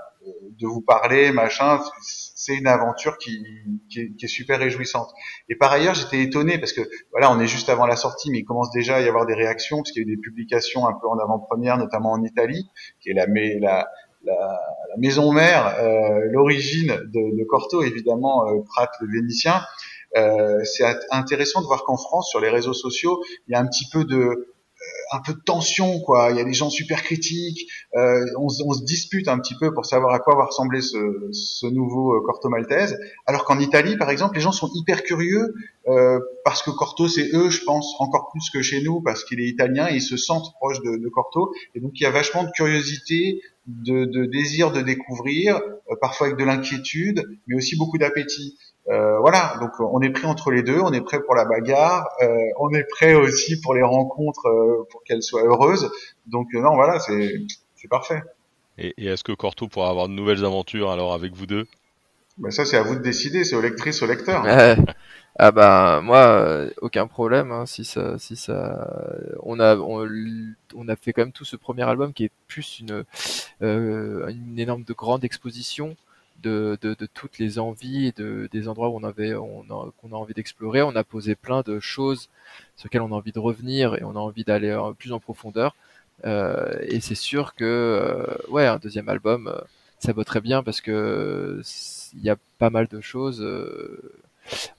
de 0.58 0.66
vous 0.66 0.80
parler 0.80 1.32
machin 1.32 1.80
c'est 2.48 2.56
une 2.56 2.66
aventure 2.66 3.18
qui, 3.18 3.44
qui, 3.90 4.00
est, 4.00 4.16
qui, 4.16 4.24
est, 4.24 4.28
super 4.28 4.58
réjouissante. 4.58 5.11
Et 5.50 5.56
par 5.56 5.70
ailleurs, 5.70 5.94
j'étais 5.94 6.22
étonné 6.22 6.58
parce 6.58 6.72
que 6.72 6.80
voilà, 7.11 7.30
on 7.30 7.38
est 7.40 7.46
juste 7.46 7.68
avant 7.68 7.87
la 7.87 7.96
sortie, 7.96 8.30
mais 8.30 8.38
il 8.38 8.44
commence 8.44 8.70
déjà 8.70 8.96
à 8.96 9.00
y 9.02 9.08
avoir 9.08 9.26
des 9.26 9.34
réactions 9.34 9.78
parce 9.78 9.92
qu'il 9.92 10.02
y 10.02 10.06
a 10.06 10.08
eu 10.08 10.16
des 10.16 10.20
publications 10.20 10.87
un 10.87 10.94
peu 10.94 11.06
en 11.08 11.18
avant-première, 11.18 11.76
notamment 11.76 12.12
en 12.12 12.24
Italie, 12.24 12.70
qui 13.00 13.11
est 13.11 13.12
la, 13.12 13.26
la, 13.26 13.87
la, 14.24 14.58
maison 14.96 15.30
mère, 15.32 15.76
euh, 15.78 16.20
l'origine 16.30 16.88
de, 16.88 17.37
de, 17.38 17.44
Corto, 17.44 17.82
évidemment, 17.82 18.48
euh, 18.48 18.62
Prat 18.62 18.90
le 19.00 19.12
Vénitien. 19.12 19.61
Euh, 20.16 20.64
c'est 20.64 20.87
intéressant 21.11 21.61
de 21.61 21.66
voir 21.66 21.84
qu'en 21.84 21.98
France, 21.98 22.30
sur 22.30 22.40
les 22.40 22.48
réseaux 22.48 22.72
sociaux, 22.72 23.22
il 23.46 23.52
y 23.52 23.54
a 23.54 23.61
un 23.61 23.66
petit 23.66 23.84
peu 23.92 24.04
de 24.04 24.54
un 25.12 25.20
peu 25.20 25.33
de 25.33 25.40
tension, 25.40 26.01
quoi. 26.01 26.31
Il 26.31 26.37
y 26.37 26.40
a 26.40 26.44
des 26.44 26.53
gens 26.53 26.70
super 26.70 27.03
critiques. 27.03 27.70
Euh, 27.96 28.24
on, 28.38 28.46
on, 28.46 28.72
se 28.72 28.85
dispute 28.85 29.29
un 29.29 29.38
petit 29.38 29.55
peu 29.59 29.72
pour 29.72 29.87
savoir 29.87 30.14
à 30.14 30.18
quoi 30.18 30.37
va 30.37 30.44
ressembler 30.44 30.83
ce, 30.83 30.98
ce 31.33 31.66
nouveau 31.66 32.14
euh, 32.14 32.20
Corto 32.24 32.48
Maltese. 32.48 32.96
Alors 33.27 33.44
qu'en 33.44 33.59
Italie, 33.59 33.96
par 33.96 34.11
exemple, 34.11 34.35
les 34.37 34.40
gens 34.40 34.53
sont 34.53 34.70
hyper 34.74 35.03
curieux 35.03 35.55
euh, 35.88 36.20
parce 36.44 36.62
que 36.62 36.70
Corto, 36.70 37.09
c'est 37.09 37.31
eux, 37.35 37.48
je 37.51 37.64
pense, 37.64 37.94
encore 37.98 38.29
plus 38.31 38.51
que 38.51 38.61
chez 38.62 38.83
nous, 38.83 39.01
parce 39.01 39.24
qu'il 39.24 39.40
est 39.40 39.48
italien 39.48 39.88
et 39.88 39.96
ils 39.96 40.03
se 40.03 40.16
sentent 40.16 40.53
proches 40.55 40.81
de, 40.83 40.96
de, 40.96 41.09
Corto. 41.09 41.53
Et 41.74 41.81
donc 41.81 41.92
il 41.94 42.03
y 42.03 42.07
a 42.07 42.11
vachement 42.11 42.44
de 42.44 42.51
curiosité, 42.51 43.40
de, 43.68 44.07
de 44.07 44.24
désir 44.24 44.72
de 44.72 44.81
découvrir, 44.81 45.57
euh, 45.57 45.94
parfois 46.00 46.28
avec 46.28 46.38
de 46.38 46.44
l'inquiétude, 46.44 47.22
mais 47.46 47.57
aussi 47.57 47.76
beaucoup 47.76 47.98
d'appétit. 47.98 48.59
Euh, 48.88 49.18
voilà, 49.20 49.59
donc 49.61 49.70
on 49.81 50.00
est 50.00 50.11
prêt 50.11 50.26
entre 50.26 50.50
les 50.50 50.62
deux, 50.62 50.81
on 50.81 50.92
est 50.92 51.02
prêt 51.02 51.20
pour 51.22 51.35
la 51.35 51.44
bagarre, 51.44 52.09
euh, 52.22 52.26
on 52.59 52.70
est 52.70 52.85
prêt 52.85 53.14
aussi 53.14 53.61
pour 53.61 53.74
les 53.74 53.83
rencontres, 53.83 54.46
euh, 54.46 54.87
pour 54.90 55.04
qu'elles 55.04 55.22
soient 55.22 55.44
heureuses. 55.44 55.90
Donc 56.26 56.48
non, 56.54 56.74
voilà, 56.74 56.98
c'est 56.98 57.88
parfait. 57.90 58.22
Et, 58.78 58.94
est-ce 58.96 59.24
que 59.24 59.33
Corto 59.33 59.68
pourra 59.68 59.90
avoir 59.90 60.09
de 60.09 60.14
nouvelles 60.14 60.44
aventures 60.44 60.90
alors 60.90 61.12
avec 61.12 61.35
vous 61.35 61.46
deux? 61.46 61.66
Ben 62.38 62.51
ça 62.51 62.64
c'est 62.64 62.77
à 62.77 62.83
vous 62.83 62.94
de 62.94 63.03
décider, 63.03 63.44
c'est 63.44 63.57
aux 63.57 63.61
lectrices, 63.61 64.03
aux 64.03 64.07
lecteurs. 64.07 64.44
ah 65.40 65.53
bah 65.53 66.01
moi 66.03 66.66
aucun 66.81 67.07
problème 67.07 67.53
hein, 67.53 67.66
si 67.66 67.85
ça 67.85 68.18
si 68.18 68.37
ça 68.37 68.88
on 69.42 69.61
a 69.61 69.77
on, 69.77 70.09
on, 70.74 70.88
a 70.88 70.96
fait 70.96 71.12
quand 71.12 71.22
même 71.22 71.33
tout 71.33 71.44
ce 71.44 71.57
premier 71.57 71.83
album 71.83 72.12
qui 72.12 72.24
est 72.24 72.33
plus 72.48 72.81
une 72.81 73.05
une 73.61 74.59
énorme 74.59 74.85
de 74.85 74.92
grande 74.92 75.24
exposition 75.24 75.96
de, 76.42 76.79
de, 76.81 76.94
de, 76.94 77.07
toutes 77.07 77.38
les 77.38 77.59
envies 77.59 78.07
et 78.07 78.12
de, 78.12 78.48
des 78.53 78.68
endroits 78.68 78.90
où 78.90 78.96
on 78.96 79.03
avait 79.03 79.35
on 79.35 79.62
a, 79.62 79.90
qu'on 80.01 80.12
a 80.12 80.16
envie 80.16 80.35
d'explorer. 80.35 80.83
On 80.83 80.94
a 80.94 81.05
posé 81.05 81.35
plein 81.35 81.62
de 81.62 81.81
choses 81.81 82.29
sur 82.77 82.87
lesquelles 82.87 83.03
on 83.03 83.12
a 83.12 83.16
envie 83.16 83.33
de 83.33 83.40
revenir 83.40 83.96
et 83.96 84.05
on 84.05 84.12
a 84.12 84.20
envie 84.20 84.44
d'aller 84.44 84.77
plus 84.98 85.12
en 85.12 85.20
profondeur. 85.20 85.74
Euh, 86.24 86.77
et 86.83 87.01
c'est 87.01 87.14
sûr 87.14 87.55
que 87.55 87.64
euh, 87.64 88.37
ouais, 88.51 88.66
un 88.66 88.79
deuxième 88.79 89.09
album, 89.09 89.48
euh, 89.48 89.61
ça 89.98 90.12
vaut 90.12 90.24
très 90.24 90.40
bien 90.40 90.62
parce 90.62 90.81
que 90.81 91.61
il 92.14 92.23
y 92.23 92.31
a 92.31 92.37
pas 92.59 92.71
mal 92.71 92.87
de 92.87 93.01
choses. 93.01 93.47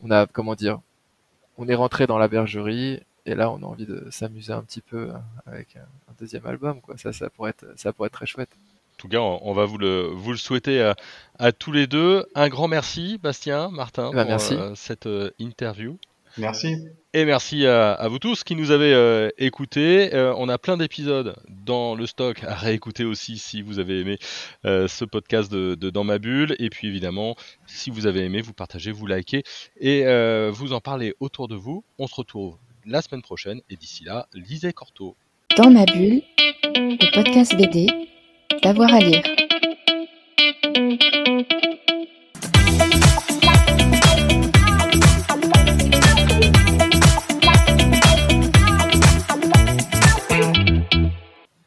on 0.01 0.11
a 0.11 0.25
comment 0.27 0.55
dire, 0.55 0.79
on 1.57 1.67
est 1.67 1.75
rentré 1.75 2.07
dans 2.07 2.17
la 2.17 2.27
bergerie 2.27 3.01
et 3.25 3.35
là 3.35 3.51
on 3.51 3.57
a 3.57 3.65
envie 3.65 3.85
de 3.85 4.07
s'amuser 4.11 4.53
un 4.53 4.63
petit 4.63 4.81
peu 4.81 5.11
avec 5.45 5.75
un, 5.75 6.13
deuxième 6.19 6.45
album. 6.45 6.81
Quoi. 6.81 6.97
Ça, 6.97 7.13
ça 7.13 7.29
pourrait 7.29 7.51
être, 7.51 7.65
ça 7.77 7.93
pourrait 7.93 8.07
être 8.07 8.13
très 8.13 8.25
chouette 8.25 8.49
tout 8.99 9.07
cas, 9.07 9.19
on 9.19 9.53
va 9.53 9.65
vous 9.65 9.77
le, 9.77 10.09
vous 10.13 10.31
le 10.31 10.37
souhaiter 10.37 10.93
à, 11.39 11.51
tous 11.53 11.71
les 11.71 11.87
deux. 11.87 12.25
Un 12.35 12.49
grand 12.49 12.67
merci, 12.67 13.17
Bastien, 13.17 13.69
Martin, 13.71 14.11
bah, 14.13 14.25
pour 14.25 14.51
euh, 14.51 14.73
cette 14.75 15.07
euh, 15.07 15.31
interview. 15.39 15.97
Merci. 16.37 16.75
Et 17.13 17.25
merci 17.25 17.65
à, 17.65 18.07
vous 18.07 18.19
tous 18.19 18.43
qui 18.43 18.55
nous 18.55 18.71
avez 18.71 18.93
euh, 18.93 19.29
écoutés. 19.37 20.11
on 20.13 20.47
a 20.47 20.57
plein 20.57 20.77
d'épisodes 20.77 21.35
dans 21.65 21.95
le 21.95 22.05
stock 22.05 22.43
à 22.43 22.53
réécouter 22.53 23.03
aussi 23.03 23.37
si 23.37 23.61
vous 23.61 23.79
avez 23.79 23.99
aimé 23.99 24.17
ce 24.63 25.05
podcast 25.05 25.51
de, 25.51 25.75
de, 25.75 25.89
Dans 25.89 26.03
ma 26.03 26.19
bulle. 26.19 26.55
Et 26.59 26.69
puis 26.69 26.87
évidemment, 26.87 27.35
si 27.65 27.89
vous 27.89 28.05
avez 28.05 28.21
aimé, 28.21 28.41
vous 28.41 28.53
partagez, 28.53 28.91
vous 28.91 29.07
likez 29.07 29.43
et 29.79 30.03
vous 30.51 30.73
en 30.73 30.81
parlez 30.81 31.15
autour 31.19 31.47
de 31.47 31.55
vous. 31.55 31.83
On 31.97 32.07
se 32.07 32.15
retrouve 32.15 32.57
la 32.85 33.01
semaine 33.01 33.21
prochaine 33.21 33.61
et 33.69 33.75
d'ici 33.75 34.03
là, 34.03 34.27
lisez 34.33 34.73
Corto. 34.73 35.15
Dans 35.57 35.69
ma 35.69 35.85
bulle, 35.85 36.21
le 36.75 37.13
podcast 37.13 37.55
BD 37.55 37.87
d'avoir 38.61 38.93
à 38.93 38.99
lire. 38.99 39.23